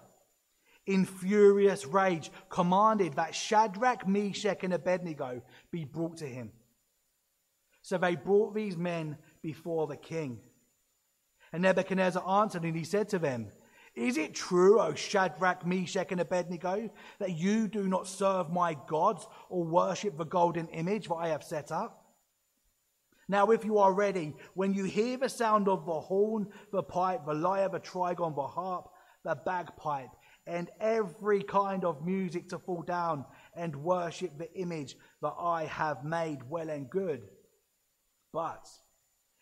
in 0.86 1.06
furious 1.06 1.86
rage, 1.86 2.32
commanded 2.50 3.14
that 3.16 3.34
Shadrach, 3.34 4.08
Meshach, 4.08 4.64
and 4.64 4.74
Abednego 4.74 5.42
be 5.72 5.84
brought 5.86 6.18
to 6.18 6.28
him. 6.28 6.52
So 7.82 7.98
they 7.98 8.16
brought 8.16 8.54
these 8.54 8.78
men 8.78 9.18
before 9.42 9.88
the 9.88 9.98
king. 9.98 10.40
And 11.52 11.64
Nebuchadnezzar 11.64 12.28
answered, 12.42 12.64
and 12.64 12.76
he 12.76 12.84
said 12.84 13.10
to 13.10 13.20
them, 13.20 13.48
Is 13.96 14.18
it 14.18 14.36
true, 14.36 14.80
O 14.80 14.94
Shadrach, 14.94 15.66
Meshach, 15.66 16.12
and 16.12 16.22
Abednego, 16.22 16.92
that 17.18 17.36
you 17.36 17.68
do 17.68 17.88
not 17.88 18.08
serve 18.08 18.52
my 18.52 18.76
gods 18.88 19.26
or 19.50 19.64
worship 19.64 20.18
the 20.18 20.26
golden 20.26 20.68
image 20.68 21.08
that 21.08 21.16
I 21.16 21.30
have 21.30 21.44
set 21.44 21.72
up? 21.72 21.99
Now, 23.30 23.52
if 23.52 23.64
you 23.64 23.78
are 23.78 23.94
ready, 23.94 24.34
when 24.56 24.74
you 24.74 24.86
hear 24.86 25.16
the 25.16 25.30
sound 25.30 25.68
of 25.68 25.86
the 25.86 26.00
horn, 26.00 26.48
the 26.72 26.82
pipe, 26.82 27.28
the 27.28 27.34
lyre, 27.36 27.70
the 27.70 27.80
trigon, 27.80 28.36
the 28.36 28.42
harp, 28.42 28.90
the 29.24 29.36
bagpipe, 29.36 30.10
and 30.48 30.72
every 30.82 31.44
kind 31.44 31.86
of 31.86 32.04
music 32.04 32.50
to 32.50 32.58
fall 32.58 32.82
down 32.82 33.26
and 33.56 33.76
worship 33.76 34.36
the 34.40 34.52
image 34.60 34.96
that 35.22 35.36
I 35.40 35.66
have 35.66 36.04
made 36.04 36.40
well 36.50 36.70
and 36.72 36.90
good. 36.90 37.22
But 38.34 38.68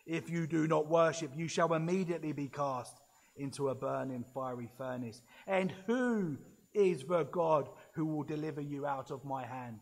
if 0.04 0.28
you 0.28 0.46
do 0.46 0.66
not 0.66 0.90
worship, 0.90 1.30
you 1.34 1.48
shall 1.48 1.72
immediately 1.72 2.32
be 2.32 2.48
cast 2.48 3.00
into 3.36 3.70
a 3.70 3.74
burning 3.74 4.24
fiery 4.34 4.68
furnace. 4.76 5.22
And 5.46 5.72
who 5.86 6.36
is 6.74 7.04
the 7.04 7.24
God 7.24 7.70
who 7.94 8.04
will 8.04 8.24
deliver 8.24 8.60
you 8.60 8.84
out 8.84 9.10
of 9.10 9.24
my 9.24 9.46
hand? 9.46 9.80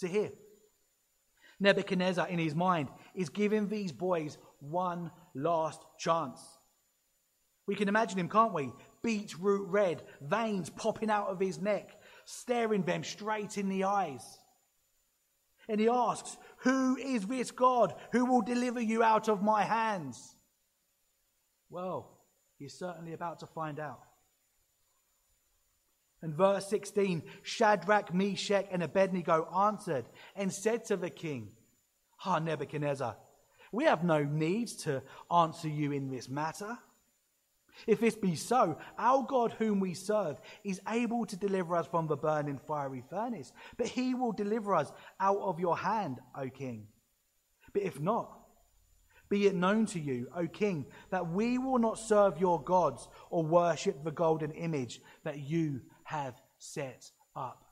To 0.00 0.08
here, 0.08 0.32
Nebuchadnezzar, 1.60 2.26
in 2.28 2.38
his 2.38 2.54
mind, 2.54 2.88
is 3.14 3.28
giving 3.28 3.68
these 3.68 3.92
boys 3.92 4.38
one 4.60 5.10
last 5.34 5.84
chance. 5.98 6.40
We 7.66 7.74
can 7.74 7.88
imagine 7.88 8.18
him, 8.18 8.28
can't 8.28 8.54
we? 8.54 8.72
Beetroot 9.02 9.68
red, 9.68 10.02
veins 10.20 10.70
popping 10.70 11.10
out 11.10 11.28
of 11.28 11.38
his 11.38 11.60
neck, 11.60 12.00
staring 12.24 12.82
them 12.82 13.04
straight 13.04 13.58
in 13.58 13.68
the 13.68 13.84
eyes. 13.84 14.24
And 15.68 15.78
he 15.80 15.88
asks, 15.88 16.36
who 16.58 16.96
is 16.96 17.26
this 17.26 17.50
God 17.52 17.94
who 18.12 18.24
will 18.24 18.42
deliver 18.42 18.80
you 18.80 19.02
out 19.04 19.28
of 19.28 19.42
my 19.42 19.62
hands? 19.62 20.34
Well, 21.68 22.18
he's 22.58 22.76
certainly 22.76 23.12
about 23.12 23.38
to 23.40 23.46
find 23.46 23.78
out. 23.78 24.00
And 26.22 26.34
verse 26.34 26.68
16 26.68 27.22
Shadrach, 27.42 28.12
Meshach, 28.12 28.66
and 28.70 28.82
Abednego 28.82 29.48
answered 29.56 30.04
and 30.36 30.52
said 30.52 30.84
to 30.86 30.96
the 30.96 31.10
king, 31.10 31.52
Ah, 32.24 32.38
Nebuchadnezzar, 32.38 33.16
we 33.72 33.84
have 33.84 34.04
no 34.04 34.22
need 34.22 34.68
to 34.80 35.02
answer 35.30 35.68
you 35.68 35.92
in 35.92 36.10
this 36.10 36.28
matter. 36.28 36.78
If 37.86 38.00
this 38.00 38.16
be 38.16 38.34
so, 38.34 38.78
our 38.98 39.22
God 39.22 39.52
whom 39.52 39.80
we 39.80 39.94
serve 39.94 40.38
is 40.64 40.80
able 40.88 41.24
to 41.26 41.36
deliver 41.36 41.76
us 41.76 41.86
from 41.86 42.06
the 42.06 42.16
burning 42.16 42.58
fiery 42.66 43.02
furnace, 43.08 43.52
but 43.78 43.86
he 43.86 44.14
will 44.14 44.32
deliver 44.32 44.74
us 44.74 44.92
out 45.18 45.38
of 45.38 45.60
your 45.60 45.78
hand, 45.78 46.18
O 46.34 46.48
king. 46.50 46.88
But 47.72 47.82
if 47.82 47.98
not, 48.00 48.36
be 49.30 49.46
it 49.46 49.54
known 49.54 49.86
to 49.86 50.00
you, 50.00 50.28
O 50.34 50.46
king, 50.46 50.86
that 51.10 51.30
we 51.30 51.56
will 51.56 51.78
not 51.78 51.98
serve 51.98 52.38
your 52.38 52.60
gods 52.62 53.08
or 53.30 53.44
worship 53.44 54.02
the 54.02 54.10
golden 54.10 54.50
image 54.50 55.00
that 55.24 55.38
you 55.38 55.80
have 56.10 56.34
set 56.58 57.08
up. 57.36 57.64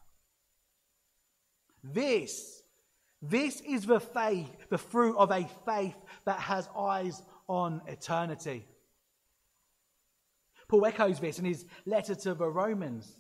This, 1.83 2.63
this 3.21 3.61
is 3.63 3.85
the 3.85 3.99
faith, 3.99 4.49
the 4.71 4.79
fruit 4.79 5.17
of 5.17 5.33
a 5.33 5.49
faith 5.67 5.97
that 6.25 6.39
has 6.39 6.69
eyes 6.77 7.21
on 7.49 7.83
eternity. 7.89 8.65
Paul 10.69 10.87
echoes 10.87 11.19
this 11.19 11.41
in 11.41 11.47
his 11.47 11.65
letter 11.85 12.15
to 12.15 12.35
the 12.35 12.49
Romans. 12.49 13.13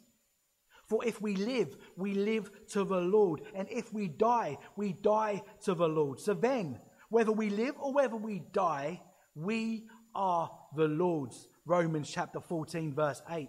For 0.87 1.05
if 1.05 1.21
we 1.21 1.35
live, 1.35 1.77
we 1.97 2.15
live 2.15 2.51
to 2.69 2.85
the 2.85 3.01
Lord. 3.01 3.43
And 3.55 3.69
if 3.71 3.93
we 3.93 4.07
die, 4.07 4.57
we 4.77 4.93
die 4.93 5.43
to 5.65 5.75
the 5.75 5.89
Lord. 5.89 6.21
So 6.21 6.33
then, 6.33 6.79
whether 7.11 7.33
we 7.33 7.51
live 7.51 7.75
or 7.79 7.93
whether 7.93 8.17
we 8.17 8.43
die, 8.53 9.03
we 9.35 9.89
are 10.15 10.51
the 10.77 10.89
Lord's. 10.89 11.49
Romans 11.67 12.09
chapter 12.11 12.41
14, 12.41 12.95
verse 12.95 13.21
8. 13.29 13.49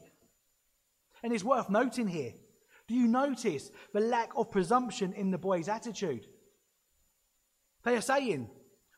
And 1.23 1.33
it's 1.33 1.43
worth 1.43 1.69
noting 1.69 2.07
here. 2.07 2.33
Do 2.87 2.95
you 2.95 3.07
notice 3.07 3.69
the 3.93 3.99
lack 3.99 4.31
of 4.35 4.51
presumption 4.51 5.13
in 5.13 5.31
the 5.31 5.37
boys' 5.37 5.67
attitude? 5.67 6.25
They 7.83 7.95
are 7.95 8.01
saying, 8.01 8.49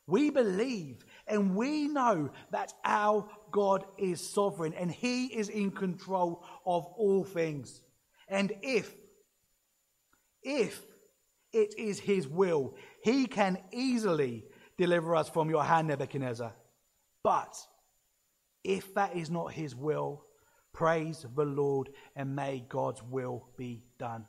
We 0.08 0.30
believe 0.30 1.04
and 1.28 1.56
we 1.56 1.88
know 1.88 2.32
that 2.52 2.74
our 2.84 3.28
God 3.52 3.86
is 3.98 4.22
sovereign 4.22 4.74
and 4.74 4.92
he 4.92 5.28
is 5.28 5.50
in 5.50 5.72
control 5.72 6.44
of 6.66 6.86
all 6.86 7.24
things. 7.24 7.82
And 8.28 8.54
if, 8.62 8.94
if 10.42 10.82
it 11.52 11.76
is 11.78 12.00
his 12.00 12.28
will, 12.28 12.76
he 13.04 13.26
can 13.26 13.58
easily 13.72 14.46
deliver 14.78 15.16
us 15.16 15.30
from 15.30 15.50
your 15.50 15.64
hand, 15.64 15.90
Nebuchadnezzar. 15.90 16.54
But 17.24 17.56
if 18.64 18.94
that 18.96 19.16
is 19.16 19.30
not 19.30 19.52
his 19.52 19.76
will, 19.76 20.24
praise 20.74 21.26
the 21.36 21.46
Lord 21.46 21.90
and 22.16 22.36
may 22.36 22.64
God's 22.68 23.02
will 23.04 23.48
be 23.58 23.84
done. 23.98 24.26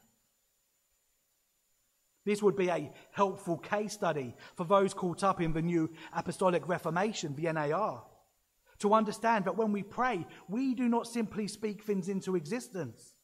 This 2.25 2.43
would 2.43 2.57
be 2.57 2.69
a 2.69 2.93
helpful 3.11 3.59
case 3.59 3.93
study 3.93 4.35
for 4.55 4.65
those 4.65 4.95
caught 4.95 5.25
up 5.25 5.41
in 5.41 5.53
the 5.53 5.63
new 5.63 5.91
Apostolic 6.15 6.69
Reformation, 6.69 7.35
the 7.35 7.53
NAR, 7.53 8.05
to 8.79 8.95
understand 8.95 9.45
that 9.45 9.57
when 9.57 9.73
we 9.73 9.83
pray, 9.83 10.27
we 10.49 10.75
do 10.75 10.89
not 10.89 11.07
simply 11.07 11.49
speak 11.49 11.83
things 11.83 12.09
into 12.09 12.37
existence. 12.37 13.15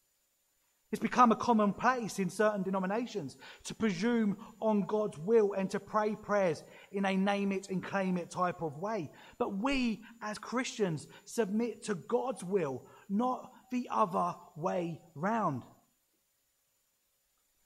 It's 0.91 1.01
become 1.01 1.33
a 1.33 1.37
commonplace 1.37 2.19
in 2.19 2.31
certain 2.31 2.63
denominations 2.63 3.37
to 3.65 3.75
presume 3.75 4.39
on 4.59 4.87
God's 4.87 5.19
will 5.19 5.53
and 5.53 5.69
to 5.71 5.79
pray 5.79 6.15
prayers 6.15 6.65
in 6.93 7.05
a 7.05 7.15
name 7.15 7.53
it 7.53 7.69
and 7.69 7.83
claim 7.83 8.17
it 8.17 8.31
type 8.31 8.63
of 8.63 8.79
way. 8.79 9.11
But 9.37 9.59
we, 9.59 10.03
as 10.23 10.39
Christians, 10.39 11.07
submit 11.25 11.83
to 11.85 11.95
God's 11.95 12.43
will, 12.43 12.87
not 13.09 13.51
the 13.71 13.89
other 13.91 14.35
way 14.57 15.01
round. 15.15 15.63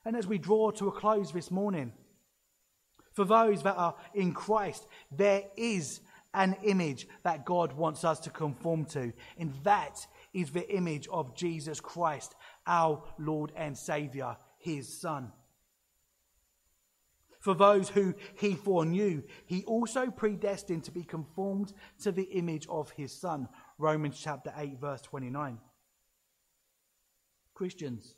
And 0.05 0.16
as 0.16 0.26
we 0.26 0.38
draw 0.38 0.70
to 0.72 0.88
a 0.88 0.92
close 0.92 1.33
this 1.33 1.50
morning, 1.50 1.92
for 3.12 3.24
those 3.24 3.62
that 3.62 3.76
are 3.76 3.94
in 4.14 4.33
Christ, 4.33 4.87
there 5.11 5.44
is 5.57 6.00
an 6.35 6.57
image 6.64 7.07
that 7.24 7.44
God 7.44 7.74
wants 7.74 8.05
us 8.05 8.20
to 8.20 8.31
conform 8.31 8.87
to, 8.87 9.12
and 9.38 9.52
that 9.64 10.07
is 10.33 10.50
the 10.50 10.68
image 10.74 11.07
of 11.09 11.37
Jesus 11.37 11.81
Christ, 11.81 12.35
our 12.66 13.02
Lord 13.18 13.52
and 13.55 13.76
Savior, 13.76 14.37
his 14.59 15.00
Son. 15.00 15.31
For 17.40 17.55
those 17.55 17.88
who 17.88 18.14
he 18.37 18.55
foreknew, 18.55 19.24
he 19.46 19.64
also 19.64 20.11
predestined 20.11 20.85
to 20.85 20.92
be 20.92 21.02
conformed 21.02 21.72
to 22.02 22.12
the 22.12 22.22
image 22.22 22.66
of 22.68 22.92
his 22.92 23.12
Son. 23.12 23.48
Romans 23.78 24.18
chapter 24.22 24.52
8, 24.56 24.78
verse 24.80 25.02
29. 25.02 25.58
Christians, 27.54 28.14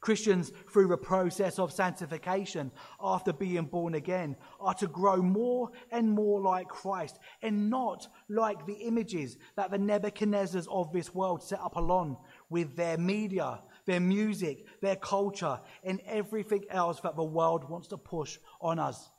Christians, 0.00 0.50
through 0.72 0.88
the 0.88 0.96
process 0.96 1.58
of 1.58 1.72
sanctification 1.72 2.70
after 3.02 3.32
being 3.32 3.66
born 3.66 3.94
again, 3.94 4.36
are 4.58 4.72
to 4.74 4.86
grow 4.86 5.16
more 5.16 5.70
and 5.90 6.10
more 6.10 6.40
like 6.40 6.68
Christ 6.68 7.18
and 7.42 7.68
not 7.68 8.08
like 8.28 8.66
the 8.66 8.74
images 8.74 9.36
that 9.56 9.70
the 9.70 9.78
Nebuchadnezzars 9.78 10.66
of 10.70 10.92
this 10.92 11.14
world 11.14 11.42
set 11.42 11.60
up 11.60 11.76
along 11.76 12.16
with 12.48 12.76
their 12.76 12.96
media, 12.96 13.60
their 13.86 14.00
music, 14.00 14.64
their 14.80 14.96
culture, 14.96 15.60
and 15.84 16.00
everything 16.06 16.64
else 16.70 17.00
that 17.00 17.16
the 17.16 17.24
world 17.24 17.68
wants 17.68 17.88
to 17.88 17.98
push 17.98 18.38
on 18.60 18.78
us. 18.78 19.10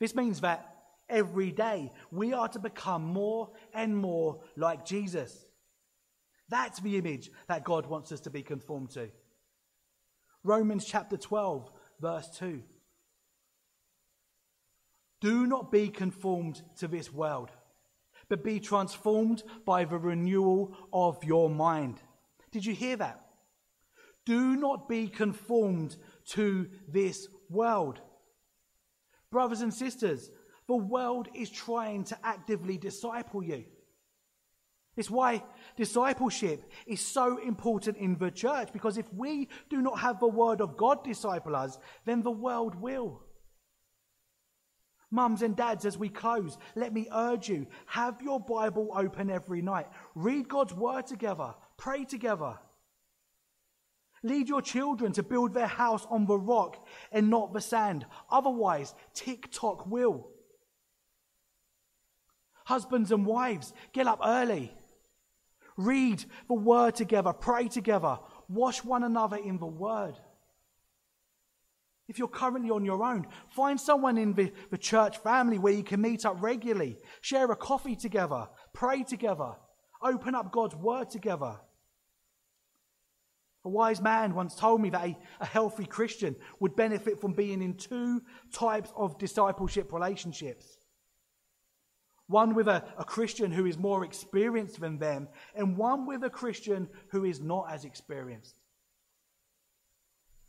This 0.00 0.14
means 0.14 0.40
that 0.40 0.75
every 1.08 1.50
day 1.50 1.92
we 2.10 2.32
are 2.32 2.48
to 2.48 2.58
become 2.58 3.04
more 3.04 3.50
and 3.74 3.96
more 3.96 4.40
like 4.56 4.84
Jesus. 4.84 5.46
That's 6.48 6.80
the 6.80 6.96
image 6.96 7.30
that 7.48 7.64
God 7.64 7.86
wants 7.86 8.12
us 8.12 8.20
to 8.20 8.30
be 8.30 8.42
conformed 8.42 8.90
to. 8.90 9.10
Romans 10.44 10.84
chapter 10.84 11.16
12, 11.16 11.70
verse 12.00 12.28
2. 12.38 12.62
Do 15.20 15.46
not 15.46 15.72
be 15.72 15.88
conformed 15.88 16.62
to 16.78 16.86
this 16.86 17.12
world, 17.12 17.50
but 18.28 18.44
be 18.44 18.60
transformed 18.60 19.42
by 19.64 19.84
the 19.84 19.98
renewal 19.98 20.76
of 20.92 21.24
your 21.24 21.50
mind. 21.50 22.00
Did 22.52 22.64
you 22.64 22.74
hear 22.74 22.96
that? 22.96 23.22
Do 24.24 24.56
not 24.56 24.88
be 24.88 25.08
conformed 25.08 25.96
to 26.28 26.68
this 26.88 27.28
world. 27.48 28.00
Brothers 29.30 29.62
and 29.62 29.72
sisters, 29.72 30.30
The 30.68 30.76
world 30.76 31.28
is 31.34 31.50
trying 31.50 32.04
to 32.04 32.18
actively 32.24 32.76
disciple 32.78 33.42
you. 33.42 33.64
It's 34.96 35.10
why 35.10 35.44
discipleship 35.76 36.70
is 36.86 37.00
so 37.00 37.36
important 37.38 37.98
in 37.98 38.16
the 38.16 38.30
church, 38.30 38.72
because 38.72 38.96
if 38.96 39.12
we 39.12 39.48
do 39.68 39.82
not 39.82 40.00
have 40.00 40.18
the 40.18 40.26
word 40.26 40.60
of 40.60 40.76
God 40.76 41.04
disciple 41.04 41.54
us, 41.54 41.78
then 42.06 42.22
the 42.22 42.30
world 42.30 42.74
will. 42.74 43.22
Mums 45.10 45.42
and 45.42 45.54
dads, 45.54 45.84
as 45.84 45.96
we 45.96 46.08
close, 46.08 46.58
let 46.74 46.92
me 46.92 47.08
urge 47.12 47.48
you 47.48 47.66
have 47.86 48.20
your 48.22 48.40
Bible 48.40 48.90
open 48.94 49.30
every 49.30 49.62
night. 49.62 49.86
Read 50.14 50.48
God's 50.48 50.74
word 50.74 51.06
together, 51.06 51.54
pray 51.76 52.04
together. 52.04 52.58
Lead 54.22 54.48
your 54.48 54.62
children 54.62 55.12
to 55.12 55.22
build 55.22 55.54
their 55.54 55.68
house 55.68 56.04
on 56.10 56.26
the 56.26 56.38
rock 56.38 56.84
and 57.12 57.30
not 57.30 57.52
the 57.52 57.60
sand. 57.60 58.06
Otherwise, 58.30 58.94
TikTok 59.14 59.86
will. 59.86 60.30
Husbands 62.66 63.12
and 63.12 63.24
wives, 63.24 63.72
get 63.92 64.08
up 64.08 64.18
early. 64.24 64.74
Read 65.76 66.24
the 66.48 66.54
word 66.54 66.96
together, 66.96 67.32
pray 67.32 67.68
together, 67.68 68.18
wash 68.48 68.82
one 68.82 69.04
another 69.04 69.36
in 69.36 69.58
the 69.58 69.66
word. 69.66 70.14
If 72.08 72.18
you're 72.18 72.26
currently 72.26 72.70
on 72.70 72.84
your 72.84 73.04
own, 73.04 73.28
find 73.50 73.80
someone 73.80 74.18
in 74.18 74.32
the, 74.32 74.52
the 74.70 74.78
church 74.78 75.18
family 75.18 75.58
where 75.58 75.72
you 75.72 75.84
can 75.84 76.00
meet 76.00 76.26
up 76.26 76.42
regularly, 76.42 76.98
share 77.20 77.48
a 77.52 77.56
coffee 77.56 77.94
together, 77.94 78.48
pray 78.72 79.04
together, 79.04 79.52
open 80.02 80.34
up 80.34 80.50
God's 80.50 80.74
word 80.74 81.08
together. 81.08 81.60
A 83.64 83.68
wise 83.68 84.00
man 84.00 84.34
once 84.34 84.56
told 84.56 84.80
me 84.80 84.90
that 84.90 85.04
a, 85.04 85.16
a, 85.38 85.46
healthy 85.46 85.86
Christian 85.86 86.34
would 86.58 86.74
benefit 86.74 87.20
from 87.20 87.32
being 87.32 87.62
in 87.62 87.74
two 87.74 88.22
types 88.52 88.90
of 88.96 89.18
discipleship 89.18 89.92
relationships 89.92 90.78
one 92.28 92.54
with 92.54 92.68
a, 92.68 92.84
a 92.98 93.04
Christian 93.04 93.52
who 93.52 93.66
is 93.66 93.78
more 93.78 94.04
experienced 94.04 94.80
than 94.80 94.98
them, 94.98 95.28
and 95.54 95.76
one 95.76 96.06
with 96.06 96.24
a 96.24 96.30
Christian 96.30 96.88
who 97.10 97.24
is 97.24 97.40
not 97.40 97.70
as 97.70 97.84
experienced. 97.84 98.56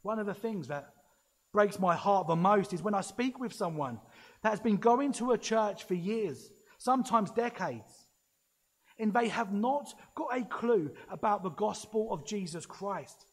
One 0.01 0.19
of 0.19 0.25
the 0.25 0.33
things 0.33 0.69
that 0.69 0.93
breaks 1.53 1.79
my 1.79 1.95
heart 1.95 2.27
the 2.27 2.35
most 2.35 2.73
is 2.73 2.81
when 2.81 2.93
I 2.93 3.01
speak 3.01 3.39
with 3.39 3.53
someone 3.53 3.99
that 4.41 4.49
has 4.49 4.59
been 4.59 4.77
going 4.77 5.11
to 5.13 5.31
a 5.31 5.37
church 5.37 5.83
for 5.85 5.95
years, 5.95 6.51
sometimes 6.77 7.31
decades, 7.31 8.07
and 8.99 9.13
they 9.13 9.27
have 9.27 9.53
not 9.53 9.93
got 10.15 10.35
a 10.35 10.43
clue 10.43 10.91
about 11.11 11.43
the 11.43 11.49
gospel 11.49 12.11
of 12.11 12.25
Jesus 12.25 12.65
Christ. 12.65 13.25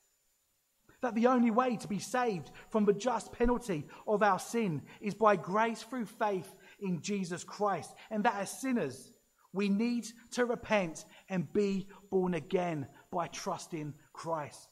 That 1.01 1.15
the 1.15 1.27
only 1.27 1.51
way 1.51 1.77
to 1.77 1.89
be 1.89 1.99
saved 1.99 2.51
from 2.71 2.85
the 2.85 2.93
just 2.93 3.33
penalty 3.33 3.87
of 4.07 4.23
our 4.23 4.39
sin 4.39 4.83
is 5.01 5.15
by 5.15 5.37
grace 5.37 5.83
through 5.83 6.07
faith 6.07 6.55
in 6.85 7.01
Jesus 7.01 7.43
Christ, 7.43 7.95
and 8.11 8.25
that 8.25 8.37
as 8.37 8.61
sinners, 8.61 9.13
we 9.53 9.69
need 9.69 10.07
to 10.33 10.45
repent 10.45 11.05
and 11.29 11.53
be 11.53 11.89
born 12.11 12.35
again 12.35 12.87
by 13.11 13.29
trusting 13.29 13.95
Christ. 14.13 14.69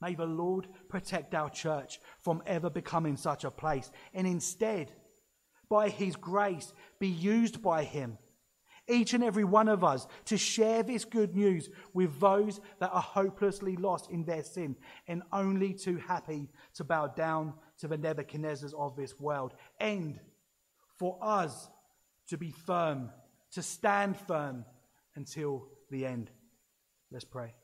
May 0.00 0.14
the 0.14 0.26
Lord 0.26 0.68
protect 0.88 1.34
our 1.34 1.50
church 1.50 2.00
from 2.20 2.42
ever 2.46 2.68
becoming 2.68 3.16
such 3.16 3.44
a 3.44 3.50
place, 3.50 3.90
and 4.12 4.26
instead, 4.26 4.92
by 5.68 5.88
His 5.88 6.16
grace, 6.16 6.72
be 6.98 7.08
used 7.08 7.62
by 7.62 7.84
Him, 7.84 8.18
each 8.88 9.14
and 9.14 9.24
every 9.24 9.44
one 9.44 9.68
of 9.68 9.82
us, 9.82 10.06
to 10.26 10.36
share 10.36 10.82
this 10.82 11.04
good 11.04 11.34
news 11.34 11.68
with 11.92 12.20
those 12.20 12.60
that 12.78 12.92
are 12.92 13.02
hopelessly 13.02 13.76
lost 13.76 14.10
in 14.10 14.24
their 14.24 14.44
sin 14.44 14.76
and 15.08 15.22
only 15.32 15.74
too 15.74 15.96
happy 15.96 16.50
to 16.74 16.84
bow 16.84 17.08
down 17.08 17.54
to 17.80 17.88
the 17.88 17.98
Nebuchadnezzars 17.98 18.74
of 18.74 18.96
this 18.96 19.18
world. 19.18 19.54
And 19.80 20.18
for 20.98 21.18
us 21.20 21.68
to 22.28 22.36
be 22.36 22.50
firm, 22.50 23.10
to 23.52 23.62
stand 23.62 24.16
firm 24.16 24.64
until 25.14 25.68
the 25.90 26.06
end. 26.06 26.30
Let's 27.10 27.24
pray. 27.24 27.54